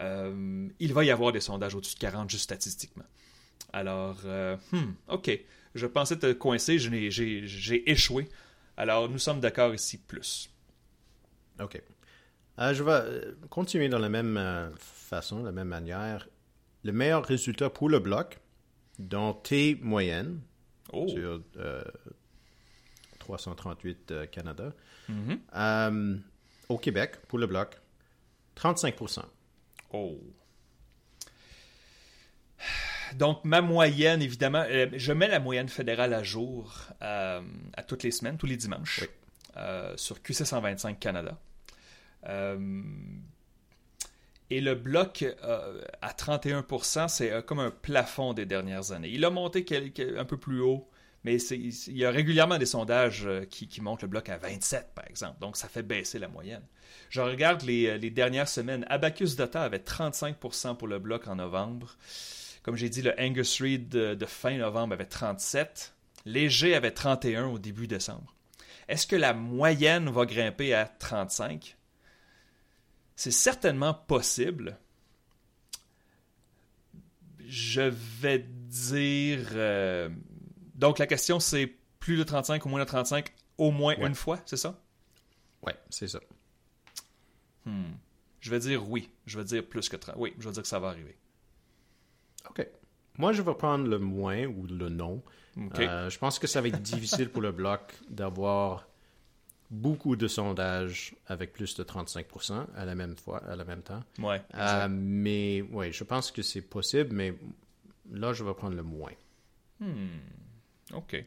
[0.00, 3.04] euh, il va y avoir des sondages au-dessus de 40 juste statistiquement.
[3.72, 5.30] Alors, euh, hmm, ok,
[5.74, 8.28] je pensais te coincer, j'ai échoué.
[8.76, 10.50] Alors, nous sommes d'accord ici plus.
[11.60, 11.80] Ok.
[12.58, 16.28] Euh, je vais continuer dans la même façon, la même manière.
[16.84, 18.40] Le meilleur résultat pour le bloc,
[18.98, 20.40] dans T moyenne
[20.92, 21.08] oh.
[21.08, 21.40] sur
[23.22, 24.72] 338 euh, Canada.
[25.10, 25.38] Mm-hmm.
[25.54, 26.16] Euh,
[26.68, 27.80] au Québec, pour le bloc,
[28.54, 28.94] 35
[29.92, 30.18] Oh.
[33.14, 37.42] Donc, ma moyenne, évidemment, euh, je mets la moyenne fédérale à jour à
[37.86, 39.06] toutes les semaines, tous les dimanches,
[39.96, 41.38] sur QC 125 Canada.
[44.52, 49.08] Et le bloc euh, à 31% c'est euh, comme un plafond des dernières années.
[49.10, 49.64] Il a monté
[50.18, 50.90] un peu plus haut,
[51.24, 55.08] mais il y a régulièrement des sondages euh, qui, montrent le bloc à 27%, par
[55.08, 55.40] exemple.
[55.40, 56.60] Donc, ça fait baisser la moyenne.
[57.08, 58.84] Je regarde les, dernières semaines.
[58.90, 61.96] Abacus Data avait 35% pour le bloc en novembre.
[62.62, 65.94] Comme j'ai dit, le Angus Reid de, de, fin novembre avait 37.
[66.26, 68.34] Léger avait 31% au début décembre.
[68.86, 71.78] Est-ce que la moyenne va grimper à 35?
[73.22, 74.80] C'est certainement possible.
[77.46, 79.46] Je vais dire...
[79.52, 80.08] Euh,
[80.74, 84.40] donc la question c'est plus de 35 ou moins de 35 au moins une fois,
[84.44, 84.76] c'est ça?
[85.64, 86.18] Ouais, c'est ça.
[87.64, 87.92] Hmm.
[88.40, 89.08] Je vais dire oui.
[89.26, 90.16] Je vais dire plus que 30.
[90.18, 91.16] Oui, je vais dire que ça va arriver.
[92.50, 92.66] OK.
[93.18, 95.22] Moi, je vais prendre le moins ou le non.
[95.78, 98.88] Euh, je pense que ça va être difficile pour le bloc d'avoir
[99.72, 104.04] beaucoup de sondages avec plus de 35% à la même fois, à la même temps.
[104.18, 104.40] Ouais.
[104.54, 107.34] Euh, mais oui, je pense que c'est possible, mais
[108.10, 109.12] là, je vais prendre le moins.
[109.80, 110.20] Hmm.
[110.92, 111.24] OK.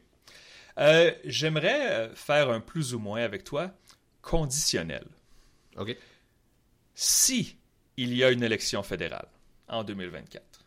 [0.78, 3.72] Euh, j'aimerais euh, faire un plus ou moins avec toi
[4.22, 5.06] conditionnel.
[5.76, 5.96] OK.
[6.94, 7.56] Si
[7.96, 9.28] il y a une élection fédérale
[9.68, 10.64] en 2024,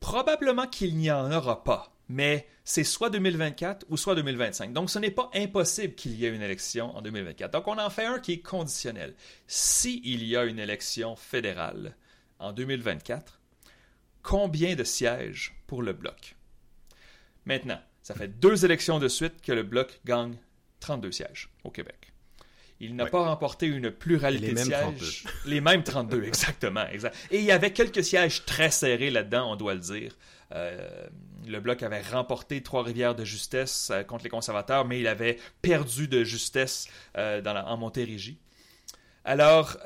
[0.00, 4.72] probablement qu'il n'y en aura pas mais c'est soit 2024 ou soit 2025.
[4.72, 7.52] Donc, ce n'est pas impossible qu'il y ait une élection en 2024.
[7.52, 9.14] Donc, on en fait un qui est conditionnel.
[9.46, 11.96] S'il y a une élection fédérale
[12.38, 13.40] en 2024,
[14.22, 16.36] combien de sièges pour le bloc?
[17.44, 20.36] Maintenant, ça fait deux élections de suite que le bloc gagne
[20.80, 22.01] 32 sièges au Québec.
[22.82, 25.22] Il n'a pas remporté une pluralité de sièges.
[25.46, 26.84] Les mêmes 32, exactement.
[26.88, 27.14] Exact.
[27.30, 30.18] Et il y avait quelques sièges très serrés là-dedans, on doit le dire.
[30.50, 31.06] Euh,
[31.46, 36.08] le Bloc avait remporté Trois-Rivières de justesse euh, contre les conservateurs, mais il avait perdu
[36.08, 38.40] de justesse euh, en Montérégie.
[39.24, 39.76] Alors,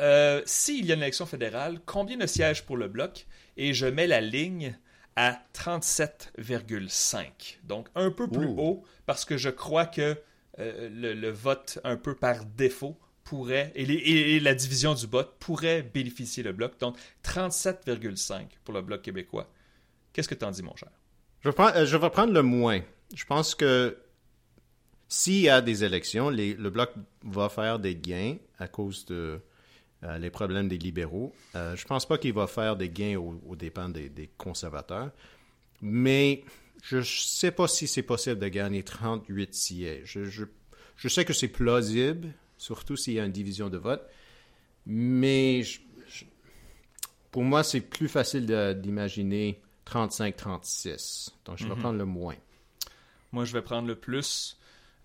[0.46, 3.26] s'il y a une élection fédérale, combien de sièges pour le Bloc?
[3.59, 4.78] Et je mets la ligne
[5.14, 7.59] à 37,5.
[7.64, 10.16] Donc un peu plus haut parce que je crois que
[10.58, 16.42] euh, le, vote un peu par défaut pourrait, et, la division du vote pourrait bénéficier
[16.42, 16.78] le bloc.
[16.78, 19.50] Donc 37,5 pour le bloc québécois.
[20.12, 20.90] Qu'est-ce que t'en dis, mon cher?
[21.40, 22.80] Je vais, prendre, euh, je vais prendre le moins.
[23.14, 23.98] Je pense que
[25.08, 26.90] s'il y a des élections, le Bloc
[27.22, 29.40] va faire des gains à cause de
[30.02, 31.32] euh, les problèmes des libéraux.
[31.54, 35.12] Je pense pas qu'il va faire des gains aux, dépens des conservateurs.
[35.80, 36.42] Mais
[36.82, 40.18] je sais pas si c'est possible de gagner 38 sièges.
[40.96, 44.02] Je, sais que c'est plausible, surtout s'il y a une division de vote.
[44.86, 46.24] Mais je- je-
[47.30, 48.46] pour moi, c'est plus facile
[48.80, 51.30] d'imaginer 35-36.
[51.44, 52.36] Donc, je vais prendre le moins.
[53.32, 54.56] Moi, je vais prendre le plus.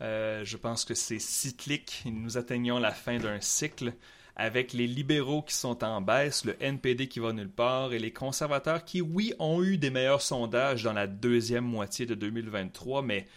[0.02, 2.04] Euh, je pense que c'est cyclique.
[2.06, 3.94] Nous atteignons la fin d'un cycle
[4.36, 8.12] avec les libéraux qui sont en baisse, le NPD qui va nulle part et les
[8.12, 13.28] conservateurs qui, oui, ont eu des meilleurs sondages dans la deuxième moitié de 2023, mais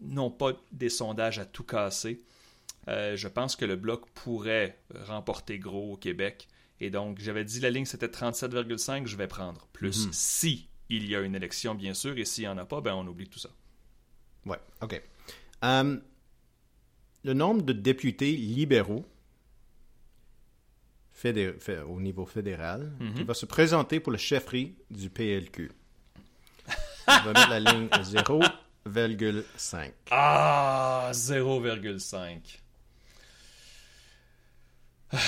[0.00, 2.20] n'ont pas des sondages à tout casser.
[2.88, 6.48] Euh, je pense que le bloc pourrait remporter gros au Québec.
[6.80, 11.16] Et donc, j'avais dit la ligne c'était 37,5, je vais prendre plus si il y
[11.16, 13.38] a une élection, bien sûr, et s'il n'y en a pas, ben on oublie tout
[13.38, 13.48] ça.
[14.44, 15.00] Ouais, OK.
[15.64, 15.96] Euh,
[17.24, 19.06] le nombre de députés libéraux
[21.14, 25.70] fédé- fait- au niveau fédéral qui va se présenter pour le chefferie du PLQ.
[27.06, 29.92] On va mettre la ligne 0,5.
[30.10, 32.60] Ah, 0,5.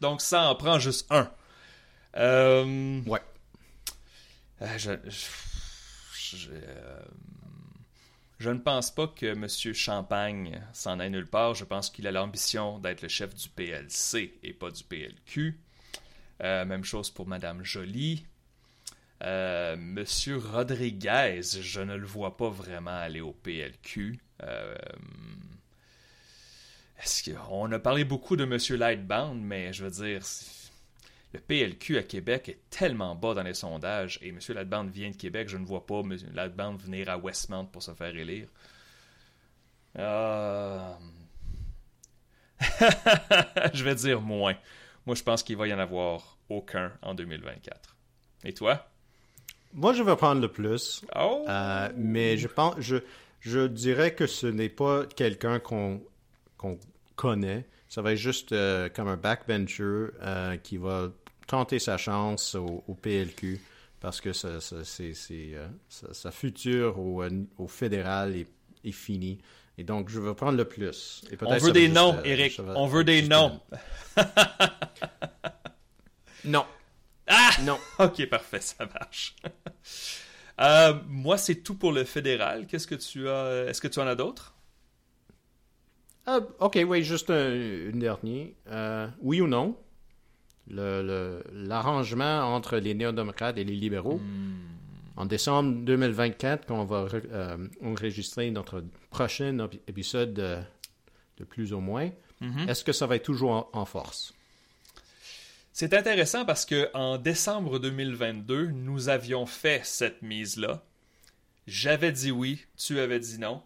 [0.00, 1.30] Donc ça en prend juste un.
[2.16, 3.20] Euh, Ouais.
[4.62, 7.00] euh, je, je- je- euh,
[8.38, 9.46] je ne pense pas que M.
[9.74, 11.54] Champagne s'en aille nulle part.
[11.54, 15.58] Je pense qu'il a l'ambition d'être le chef du PLC et pas du PLQ.
[16.42, 18.26] Euh, même chose pour Mme Joly.
[19.22, 24.20] Euh, Monsieur Rodriguez, je ne le vois pas vraiment aller au PLQ.
[24.42, 24.74] Euh,
[27.02, 30.22] est-ce a parlé beaucoup de Monsieur Lightbound, mais je veux dire,
[31.36, 35.16] le PLQ à Québec est tellement bas dans les sondages et Monsieur Lightbound vient de
[35.16, 38.48] Québec, je ne vois pas Monsieur Lightbound venir à Westmount pour se faire élire.
[39.98, 40.92] Euh,
[43.74, 44.54] je vais dire moins.
[45.04, 47.96] Moi, je pense qu'il va y en avoir aucun en 2024.
[48.44, 48.86] Et toi?
[49.72, 51.04] Moi, je vais prendre le plus.
[51.14, 51.44] Oh!
[51.48, 52.96] Euh, mais je pense, je,
[53.40, 56.00] je dirais que ce n'est pas quelqu'un qu'on
[57.14, 57.66] connaît.
[57.88, 61.10] Ça va être juste euh, comme un backbencher euh, qui va
[61.46, 63.60] tenter sa chance au, au PLQ
[64.00, 68.48] parce que ça, ça- euh, sa, sa future au, euh, au fédéral est,
[68.84, 69.38] est finie.
[69.78, 71.22] Et donc, je vais prendre le plus.
[71.30, 72.58] Et peut-être On veut des noms, euh, Eric.
[72.76, 73.60] On veut des noms.
[76.44, 76.64] Non.
[77.26, 77.50] Ah!
[77.62, 77.78] Non.
[77.98, 79.36] Ok, parfait, ça marche.
[80.58, 82.66] Euh, moi, c'est tout pour le fédéral.
[82.66, 84.54] Qu'est-ce que tu as Est-ce que tu en as d'autres?
[86.24, 88.46] Ah, ok, oui, juste un, une dernière.
[88.68, 89.76] Euh, oui ou non,
[90.68, 94.20] le- le- l'arrangement entre les néo-démocrates et les libéraux,
[95.16, 99.56] en décembre 2024, quand on va euh, enregistrer notre prochain
[99.88, 100.58] épisode de,
[101.38, 102.10] de plus ou moins,
[102.68, 104.34] est-ce que ça va être toujours en, en force?
[105.72, 110.82] C'est intéressant parce que en décembre 2022, nous avions fait cette mise-là.
[111.66, 113.62] J'avais dit oui, tu avais dit non.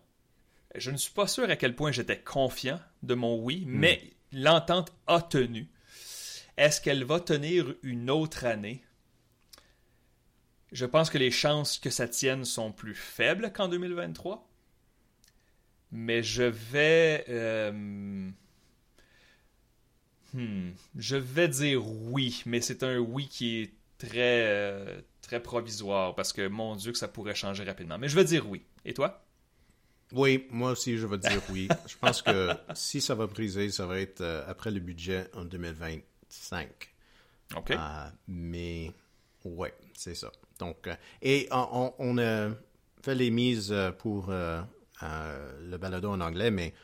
[0.74, 4.92] Je ne suis pas sûr à quel point j'étais confiant de mon oui, mais l'entente
[5.06, 5.68] a tenu.
[6.61, 8.85] Est-ce qu'elle va tenir une autre année?
[10.73, 14.46] Je pense que les chances que ça tienne sont plus faibles qu'en 2023.
[15.90, 17.25] Mais je vais...
[17.29, 18.31] euh,
[20.33, 26.14] Hmm, je vais dire oui, mais c'est un oui qui est très, euh, très provisoire
[26.14, 27.99] parce que mon Dieu que ça pourrait changer rapidement.
[27.99, 28.62] Mais je vais dire oui.
[28.85, 29.25] Et toi?
[30.12, 31.68] Oui, moi aussi, je vais dire oui.
[31.87, 35.44] je pense que si ça va briser, ça va être euh, après le budget en
[36.31, 36.69] 2025.
[37.57, 37.71] OK.
[37.71, 37.77] Euh,
[38.29, 38.93] mais
[39.45, 40.31] ouais, c'est ça.
[40.59, 42.51] Donc, euh, et on, a
[43.03, 46.75] fait les mises euh, pour le balado en anglais, mais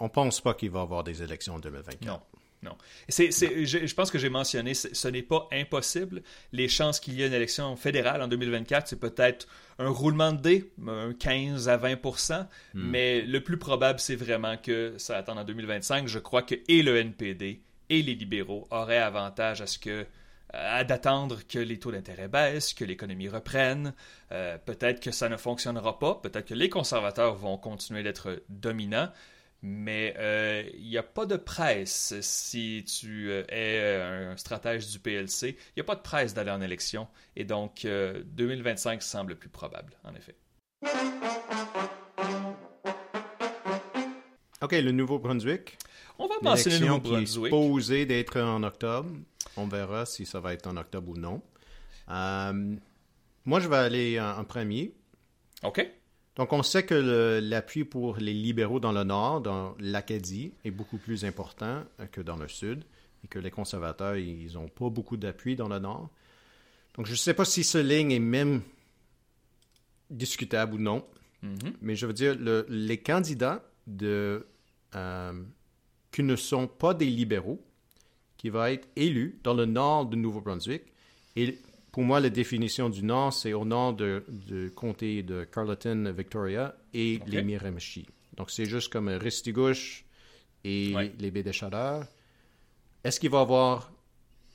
[0.00, 2.06] on pense pas qu'il va y avoir des élections en 2024.
[2.06, 2.20] Non.
[2.62, 2.78] Non.
[3.10, 3.30] Je,
[3.86, 6.22] je pense que j'ai mentionné, ce n'est pas impossible.
[6.50, 9.46] Les chances qu'il y ait une élection fédérale en 2024, c'est peut-être
[9.78, 14.94] un roulement de dés, un 15 à 20% mais le plus probable, c'est vraiment que
[14.96, 16.08] ça attend en 2025.
[16.08, 20.06] Je crois que et le NPD et les libéraux auraient avantage à ce que
[20.56, 23.92] à d'attendre que les taux d'intérêt baissent, que l'économie reprenne.
[24.30, 26.14] Euh, peut-être que ça ne fonctionnera pas.
[26.22, 29.08] Peut-être que les conservateurs vont continuer d'être dominants.
[29.66, 34.90] Mais euh, il n'y a pas de presse si tu euh, es euh, un stratège
[34.90, 35.56] du PLC.
[35.58, 37.08] Il n'y a pas de presse d'aller en élection.
[37.34, 40.36] Et donc, 2025 semble plus probable, en effet.
[44.62, 45.76] OK, le Nouveau-Brunswick.
[46.18, 48.08] On va mentionner le Nouveau-Brunswick.
[48.08, 49.10] D'être en octobre.
[49.56, 51.42] On verra si ça va être en octobre ou non.
[52.08, 54.94] moi, je vais aller en premier.
[55.62, 55.86] OK.
[56.36, 60.98] Donc, on sait que l'appui pour les libéraux dans le nord, dans l'Acadie, est beaucoup
[60.98, 62.84] plus important que dans le sud
[63.24, 66.10] et que les conservateurs, ils n'ont pas beaucoup d'appui dans le nord.
[66.96, 68.62] Donc, je ne sais pas si ce ligne est même
[70.10, 71.04] discutable ou non,
[71.42, 71.72] mm-hmm.
[71.80, 72.36] mais je veux dire,
[72.68, 74.46] les candidats de,
[74.94, 75.42] euh,
[76.10, 77.64] qui ne sont pas des libéraux,
[78.36, 80.82] qui vont être élus dans le nord du Nouveau-Brunswick,
[81.36, 81.58] et
[81.94, 87.20] pour moi, la définition du nord, c'est au nord du comté de Carleton, Victoria et
[87.28, 88.04] les Miramichi.
[88.36, 90.04] Donc, c'est juste comme Ristigouche
[90.64, 92.04] et les baies des Chaleurs.
[93.04, 93.92] Est-ce qu'il va y avoir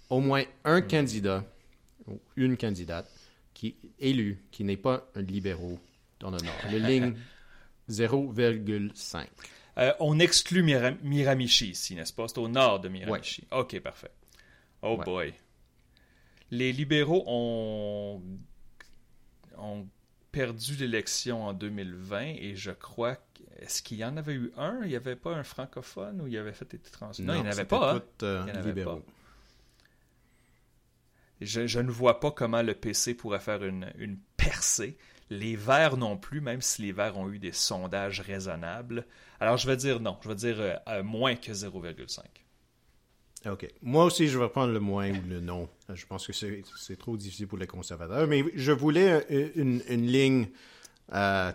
[0.10, 1.46] au moins un candidat
[2.08, 3.10] ou une candidate
[3.54, 5.80] qui est élu, qui n'est pas un libéraux
[6.20, 6.56] dans le nord?
[6.70, 7.16] Le ligne
[7.90, 9.26] 0,5.
[9.78, 12.28] Euh, on exclut Miramichi ici, n'est-ce pas?
[12.28, 13.48] C'est au nord de Miramichi.
[13.52, 14.12] OK, parfait.
[14.82, 15.34] Oh boy
[16.52, 18.22] les libéraux ont,
[19.58, 19.88] ont
[20.32, 23.18] perdu l'élection en 2020 et je crois
[23.60, 24.80] est-ce qu'il y en avait eu un?
[24.84, 27.12] Il n'y avait pas un francophone ou il avait fait des trans...
[27.20, 27.96] Non, il n'y en avait pas.
[27.96, 28.02] Hein?
[28.24, 29.00] Euh, il y en avait pas.
[31.42, 34.98] Je, ne vois pas comment le PC pourrait faire une, une percée.
[35.30, 39.06] Les Verts non plus, même si les Verts ont eu des sondages raisonnables.
[39.40, 42.22] Alors je vais dire non, je vais dire euh, moins que 0,5.
[43.46, 43.68] OK.
[43.82, 45.70] Moi aussi, je vais prendre le moins ou le non.
[45.94, 48.28] Je pense que c'est trop difficile pour les conservateurs.
[48.28, 50.50] Mais je voulais une, ligne
[51.14, 51.52] euh,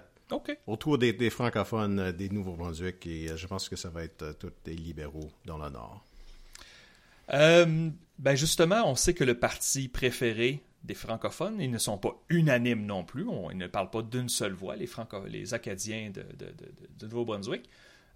[0.66, 4.52] autour des, francophones euh, des Nouveau-Brunswick et euh, je pense que ça va être tous
[4.64, 6.02] des libéraux dans le Nord.
[7.28, 12.84] ben justement, on sait que le parti préféré des francophones, ils ne sont pas unanimes
[12.86, 13.26] non plus.
[13.50, 17.68] ils ne parlent pas d'une seule voix, les, Franco les Acadiens de, Nouveau-Brunswick.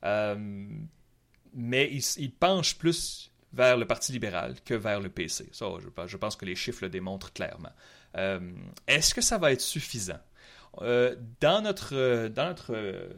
[0.02, 5.48] mais ils, penchent plus vers le Parti libéral que vers le PC.
[5.52, 5.66] Ça,
[6.06, 7.72] je, pense que les chiffres le démontrent clairement.
[8.16, 8.40] Euh,
[8.86, 10.20] est-ce que ça va être suffisant?
[10.82, 13.08] Euh, dans notre, dans notre euh,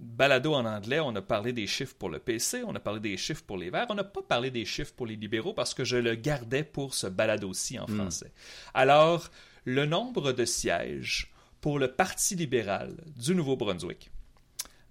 [0.00, 3.16] balado en anglais, on a parlé des chiffres pour le PC, on a parlé des
[3.16, 5.84] chiffres pour les Verts, on n'a pas parlé des chiffres pour les libéraux parce que
[5.84, 7.96] je le gardais pour ce balado-ci en hmm.
[7.96, 8.32] français.
[8.74, 9.30] Alors,
[9.64, 14.10] le nombre de sièges pour le Parti libéral du Nouveau-Brunswick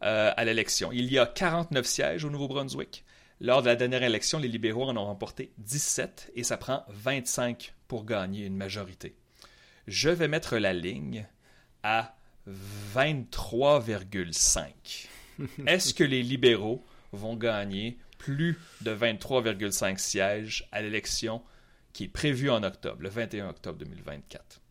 [0.02, 3.04] à l'élection, il y a 49 sièges au Nouveau-Brunswick.
[3.41, 7.74] Lors de la dernière élection, les libéraux en ont remporté 17 et ça prend 25
[7.88, 9.15] pour gagner une majorité.
[9.88, 11.26] Je vais mettre la ligne
[11.84, 12.15] à
[12.95, 15.07] 23,5.
[15.67, 21.41] Est-ce que les libéraux vont gagner plus de 23,5 sièges à l'élection
[21.93, 24.62] qui est prévue en octobre, le 21 octobre 2024?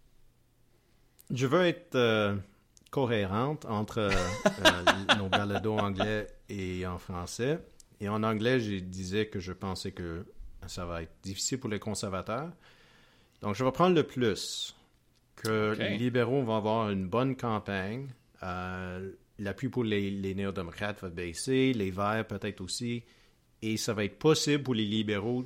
[1.31, 2.37] Je veux être euh,
[2.91, 4.11] cohérente entre euh,
[4.65, 7.59] euh, nos balados anglais et en français.
[8.01, 10.25] Et en anglais, je disais que je pensais que
[10.67, 12.51] ça va être difficile pour les conservateurs.
[13.43, 14.75] Donc, je vais prendre le plus.
[15.43, 18.09] Que les libéraux vont avoir une bonne campagne.
[18.43, 23.05] Euh, l'appui pour les, les néo-démocrates va baisser, les verts peut-être aussi.
[23.63, 25.45] Et ça va être possible pour les libéraux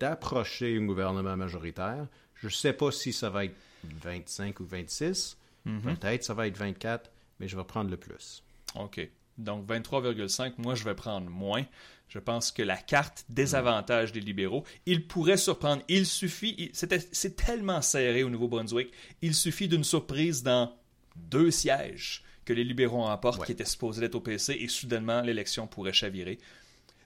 [0.00, 2.06] d'approcher un gouvernement majoritaire.
[2.34, 5.36] Je ne sais pas si ça va être 25 ou 26.
[5.66, 5.80] Mm-hmm.
[5.82, 8.42] Peut-être ça va être 24, mais je vais prendre le plus.
[8.74, 9.08] OK.
[9.38, 11.64] Donc 23,5, moi je vais prendre moins.
[12.12, 15.82] Je pense que la carte désavantage des libéraux, il pourrait surprendre.
[15.88, 20.76] Il suffit, c'est tellement serré au Nouveau-Brunswick, il suffit d'une surprise dans
[21.16, 25.66] deux sièges que les libéraux emportent qui étaient supposés être au PC et soudainement l'élection
[25.66, 26.38] pourrait chavirer.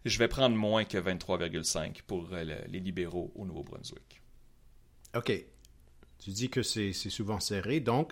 [0.04, 4.20] Je vais prendre moins que 23,5 pour euh, les libéraux au Nouveau-Brunswick.
[5.14, 5.32] OK.
[6.18, 8.10] Tu dis que c'est souvent serré, donc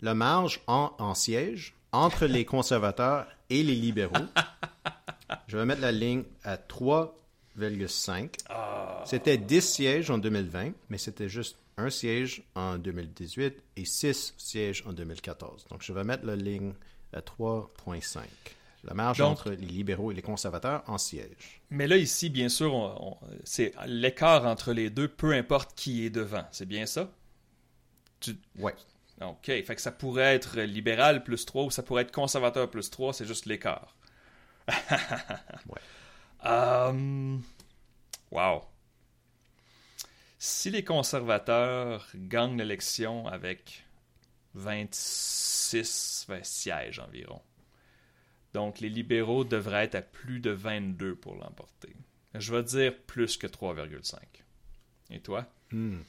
[0.00, 4.14] la marge en, en siège entre les conservateurs et les libéraux.
[5.46, 8.30] Je vais mettre la ligne à 3,5.
[8.48, 9.02] Ah.
[9.06, 14.84] C'était 10 sièges en 2020, mais c'était juste un siège en 2018 et 6 sièges
[14.86, 15.66] en 2014.
[15.70, 16.74] Donc, je vais mettre la ligne
[17.12, 18.20] à 3,5.
[18.84, 21.60] La marge entre les libéraux et les conservateurs en siège.
[21.68, 26.44] Mais là, ici, bien sûr, c'est l'écart entre les deux, peu importe qui est devant.
[26.50, 27.10] C'est bien ça?
[28.20, 28.36] Tu...
[28.58, 28.74] Ouais.
[29.20, 29.44] OK.
[29.44, 33.12] Fait que ça pourrait être libéral plus 3 ou ça pourrait être conservateur plus 3,
[33.12, 33.94] c'est juste l'écart.
[35.68, 35.80] ouais.
[36.48, 37.42] Um,
[38.30, 38.62] wow.
[40.38, 43.84] Si les conservateurs gagnent l'élection avec
[44.54, 47.42] 26 sièges environ,
[48.52, 51.94] Donc, les libéraux devraient être à plus de 22 pour l'emporter.
[52.34, 54.18] Je vais dire plus que 3,5.
[55.10, 55.46] Et toi?
[55.70, 56.00] Hmm.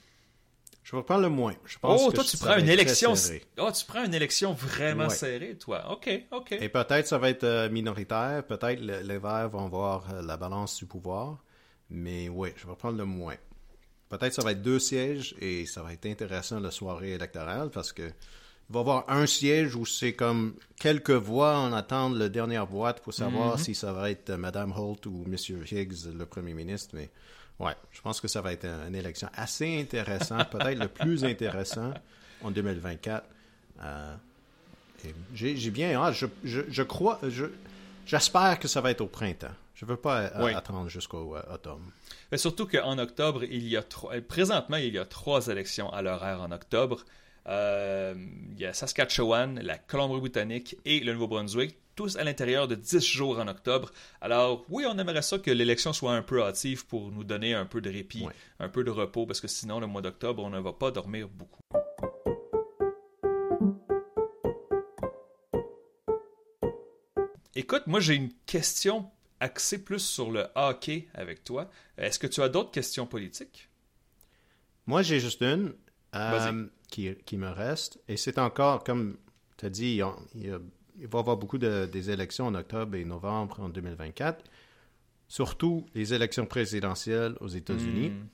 [0.92, 1.54] Je vais prendre le moins.
[1.66, 3.14] Je pense oh, que toi, tu prends une élection.
[3.60, 5.10] Oh, tu prends une élection vraiment Ouais.
[5.10, 5.90] serrée, toi.
[5.94, 6.52] OK, OK.
[6.52, 8.44] Et peut-être ça va être euh, minoritaire.
[8.46, 11.38] Peut-être le- les Verts vont voir euh, la balance du pouvoir.
[11.90, 13.36] Mais oui, je vais prendre le moins.
[14.10, 17.94] Peut-être ça va être deux sièges et ça va être intéressant la soirée électorale parce
[17.94, 22.28] que il va y avoir un siège où c'est comme quelques voix en attendent la
[22.30, 25.36] dernière boîte pour savoir si ça va être euh, Mme Holt ou M.
[25.72, 26.90] Higgs, le premier ministre.
[26.96, 27.10] Mais
[27.62, 31.24] ouais, je pense que ça va être un- une élection assez intéressante, peut-être le plus
[31.24, 31.94] intéressant
[32.44, 33.26] en 2024.
[33.84, 34.16] Euh,
[35.34, 36.14] J'ai bien hâte.
[36.14, 37.46] Je, je, je crois, je,
[38.06, 39.56] j'espère que ça va être au printemps.
[39.76, 40.54] Je veux pas euh, Oui.
[40.54, 41.82] attendre jusqu'au euh, automne.
[42.32, 44.14] Mais surtout qu'en octobre, il y a trois...
[44.22, 47.04] présentement, il y a trois élections à l'horaire en octobre.
[47.48, 48.14] Euh,
[48.54, 53.40] il y a Saskatchewan, la Colombie-Britannique et le Nouveau-Brunswick, tous à l'intérieur de 10 jours
[53.40, 53.92] en octobre.
[54.22, 57.66] Alors, oui, on aimerait ça que l'élection soit un peu hâtive pour nous donner un
[57.66, 58.34] peu de répit, Ouais.
[58.60, 61.28] un peu de repos, parce que sinon, le mois d'octobre, on ne va pas dormir
[61.28, 61.60] beaucoup.
[67.56, 71.70] Écoute, moi j'ai une question axée plus sur le hockey avec toi.
[71.98, 73.70] Est-ce que tu as d'autres questions politiques?
[74.88, 75.74] Moi, j'ai juste une
[76.16, 78.00] euh, qui, qui me reste.
[78.08, 79.18] Et c'est encore, comme
[79.58, 80.00] tu as dit,
[80.36, 80.60] il, y a-
[81.02, 84.44] il va y avoir beaucoup de, des élections en octobre et novembre en 2024.
[85.28, 88.10] Surtout les élections présidentielles aux États-Unis.
[88.12, 88.28] Hmm.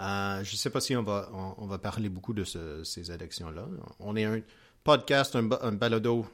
[0.00, 2.84] Euh, je ne sais pas si on va, on, on va parler beaucoup de ce-
[2.84, 3.66] ces élections-là.
[4.00, 4.40] On est un
[4.84, 6.24] podcast, un, ba- un balado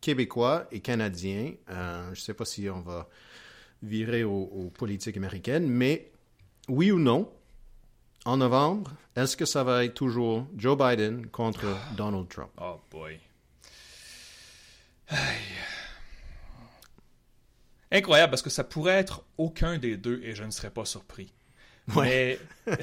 [0.00, 1.52] québécois et canadien.
[1.70, 3.08] Euh, je ne sais pas si on va
[3.82, 6.10] virer aux, aux politiques américaines, mais
[6.68, 7.30] oui ou non,
[8.26, 11.64] en novembre, est-ce que ça va être toujours Joe Biden contre
[11.96, 12.50] Donald Trump?
[12.60, 13.18] Oh boy.
[17.92, 21.32] Incroyable parce que ça pourrait être aucun des deux et je ne serais pas surpris.
[21.94, 22.38] Ouais.
[22.66, 22.76] Mais,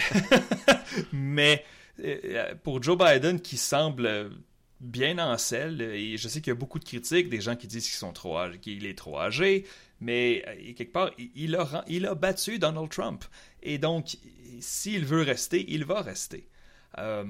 [1.12, 1.66] mais
[2.04, 4.32] euh, pour Joe Biden qui semble
[4.80, 7.68] bien en selle, et je sais qu'il y a beaucoup de critiques, des gens qui
[7.68, 9.66] disent qu'ils sont trop âgés, qu'il est trop âgé,
[10.00, 13.24] mais euh, quelque part, il- a, il a battu Donald Trump.
[13.62, 14.18] Et donc,
[14.62, 16.48] s'il veut rester, il va rester.
[16.98, 17.24] Euh,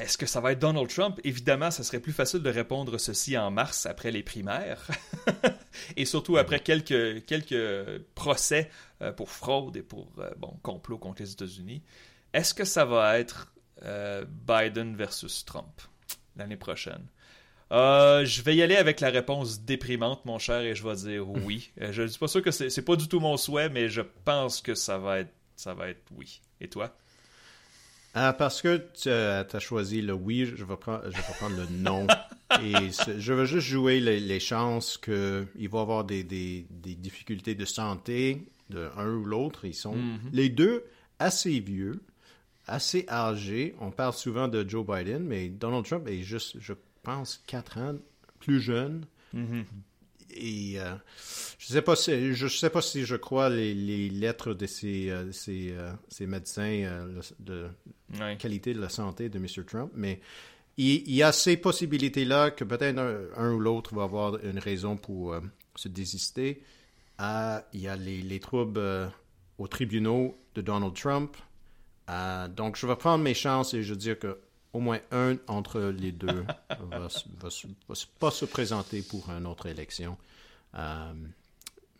[0.00, 1.20] est-ce que ça va être Donald Trump?
[1.24, 4.86] Évidemment, ça serait plus facile de répondre ceci en mars après les primaires.
[5.96, 8.70] et surtout après quelques, quelques procès
[9.02, 11.82] euh, pour fraude et pour euh, bon, complot contre les États-Unis.
[12.32, 13.52] Est-ce que ça va être
[13.84, 15.80] euh, Biden versus Trump
[16.36, 17.06] l'année prochaine?
[17.70, 21.28] Euh, je vais y aller avec la réponse déprimante, mon cher, et je vais dire
[21.28, 21.70] oui.
[21.80, 24.00] Euh, je ne suis pas sûr que c'est pas du tout mon souhait, mais je
[24.00, 26.40] pense que ça va être, ça va être oui.
[26.60, 26.94] Et toi?
[28.14, 31.66] Ah, parce que tu as choisi le oui, je vais prendre, je vais prendre le
[31.78, 32.06] non.
[32.62, 32.72] Et
[33.18, 35.12] je veux juste jouer les, les chances qu'il
[35.68, 39.64] va y avoir des, des- des difficultés de santé de un ou l'autre.
[39.66, 39.94] Ils sont
[40.32, 40.84] les deux
[41.18, 42.00] assez vieux,
[42.66, 43.74] assez âgés.
[43.80, 47.96] On parle souvent de Joe Biden, mais Donald Trump est juste, je pense, quatre ans
[48.40, 49.04] plus jeune.
[50.34, 50.94] Et euh,
[51.58, 55.10] je sais pas si je sais pas si je crois les, les lettres de ces,
[55.10, 57.06] euh, ces, euh, ces médecins
[57.40, 57.68] de
[58.18, 58.36] Ouais.
[58.38, 59.46] qualité de la santé de M.
[59.66, 60.20] Trump, mais
[60.78, 64.58] il, il y a ces possibilités-là que peut-être un, un ou l'autre va avoir une
[64.58, 65.36] raison pour
[65.74, 66.62] se désister.
[67.20, 69.10] Il y a les, les troubles
[69.58, 71.36] aux tribunaux de Donald Trump.
[72.56, 74.38] Donc, je vais prendre mes chances et je veux dire que
[74.72, 80.16] au moins un entre les deux va, va pas se présenter pour une autre élection.
[80.74, 81.12] Euh,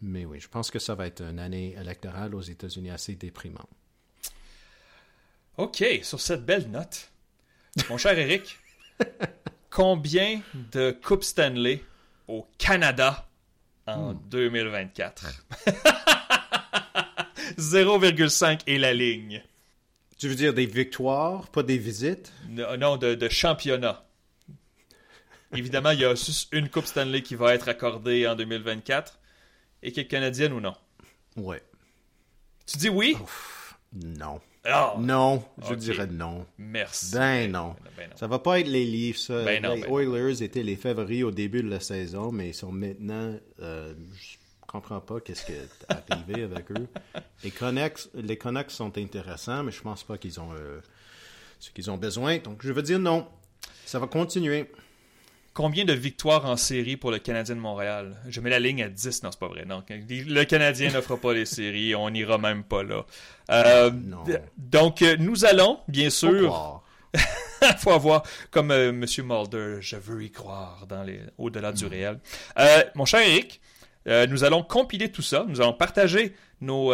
[0.00, 3.68] mais oui, je pense que ça va être une année électorale aux États-Unis assez déprimante.
[5.56, 7.10] OK, sur cette belle note,
[7.90, 8.58] mon cher Eric,
[9.70, 11.82] combien de Coupes Stanley
[12.28, 13.26] au Canada
[13.86, 15.44] en 2024?
[17.58, 19.42] 0,5 est la ligne.
[20.18, 22.32] Tu veux dire des victoires, pas des visites?
[22.48, 24.04] No- Non, de, de championnat.
[25.54, 29.18] Évidemment, il y a juste une Coupe Stanley qui va être accordée en 2024.
[29.82, 30.74] Et qu'elle est canadienne ou non?
[31.36, 31.62] Ouais.
[32.66, 33.16] Tu dis oui?
[33.94, 34.40] Non.
[34.64, 36.44] Ah, Non, je dirais non.
[36.58, 37.14] merci.
[37.14, 37.76] Ben non.
[37.96, 38.16] Ben non.
[38.16, 39.16] Ça va pas être les Leafs.
[39.18, 39.44] ça.
[39.44, 39.98] Ben non, les ben non.
[40.00, 43.34] Oilers étaient les favoris au début de la saison, mais ils sont maintenant.
[43.60, 43.94] euh,
[44.68, 46.86] comprends pas qu'est-ce qui est arrivé avec eux.
[47.42, 50.80] Les Canucks, les Canucks sont intéressants, mais je pense pas qu'ils ont euh,
[51.58, 52.38] ce qu'ils ont besoin.
[52.38, 53.26] Donc je veux dire non.
[53.86, 54.70] Ça va continuer.
[55.54, 58.14] Combien de victoires en série pour le Canadien de Montréal?
[58.28, 59.24] Je mets la ligne à 10.
[59.24, 59.64] Non, c'est pas vrai.
[59.64, 59.82] Non.
[59.88, 61.96] Le Canadien ne fera pas les séries.
[61.96, 63.04] On n'ira même pas là.
[63.50, 64.22] Euh, Non.
[64.56, 66.82] Donc, euh, nous allons, bien Faut sûr,
[67.78, 72.20] faut avoir, comme euh, Monsieur Mulder, je veux y croire dans les au-delà du réel.
[72.58, 73.60] Euh, mon cher Eric,
[74.07, 75.44] nous allons compiler tout ça.
[75.49, 76.92] Nous allons partager nos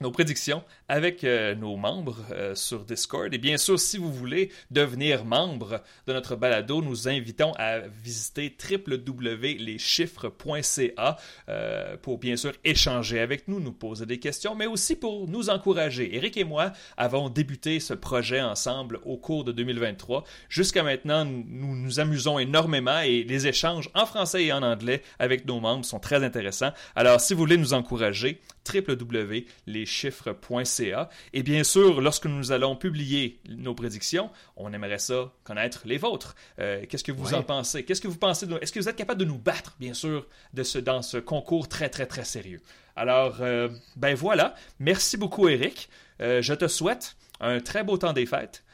[0.00, 3.32] nos prédictions avec euh, nos membres euh, sur Discord.
[3.32, 8.54] Et bien sûr, si vous voulez devenir membre de notre balado, nous invitons à visiter
[8.70, 11.16] www.leschiffres.ca
[11.48, 15.50] euh, pour bien sûr échanger avec nous, nous poser des questions, mais aussi pour nous
[15.50, 16.14] encourager.
[16.14, 20.24] Eric et moi avons débuté ce projet ensemble au cours de 2023.
[20.48, 25.46] Jusqu'à maintenant, nous nous amusons énormément et les échanges en français et en anglais avec
[25.46, 26.72] nos membres sont très intéressants.
[26.94, 28.40] Alors, si vous voulez nous encourager,
[28.72, 31.08] www.leschiffres.ca.
[31.32, 36.34] Et bien sûr, lorsque nous allons publier nos prédictions, on aimerait ça connaître les vôtres.
[36.58, 37.84] Euh, qu'est-ce que vous en pensez?
[37.84, 38.46] Qu'est-ce que vous pensez?
[38.60, 41.68] Est-ce que vous êtes capable de nous battre, bien sûr, de ce, dans ce concours
[41.68, 42.60] très, très, très sérieux?
[42.96, 44.54] Alors, euh, ben voilà.
[44.78, 45.88] Merci beaucoup, Eric.
[46.20, 48.64] Euh, je te souhaite un très beau temps des fêtes,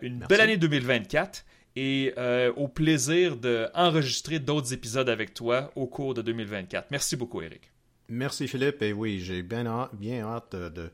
[0.00, 1.44] une belle année 2024
[1.76, 2.14] et
[2.56, 6.86] au plaisir d'enregistrer d'autres épisodes avec toi au cours de 2024.
[6.90, 7.70] Merci beaucoup, Eric.
[8.08, 8.82] Merci Philippe.
[8.82, 10.90] Et oui, j'ai bien hâte, bien hâte de,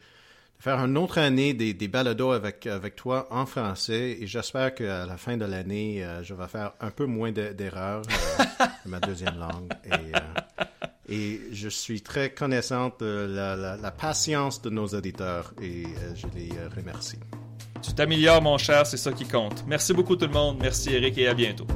[0.65, 4.17] faire une autre année des, des balados avec, avec toi en français.
[4.21, 8.01] Et j'espère qu'à la fin de l'année, euh, je vais faire un peu moins d'erreurs
[8.41, 9.71] euh, ma deuxième langue.
[9.85, 10.65] Et, euh,
[11.11, 15.85] et, je suis très connaissante de la, la, patience de nos auditeurs et
[16.15, 17.19] je les remercie.
[17.83, 19.65] Tu t'améliores, mon cher, c'est ça qui compte.
[19.67, 20.57] Merci beaucoup tout le monde.
[20.63, 21.67] Merci Eric et à bientôt.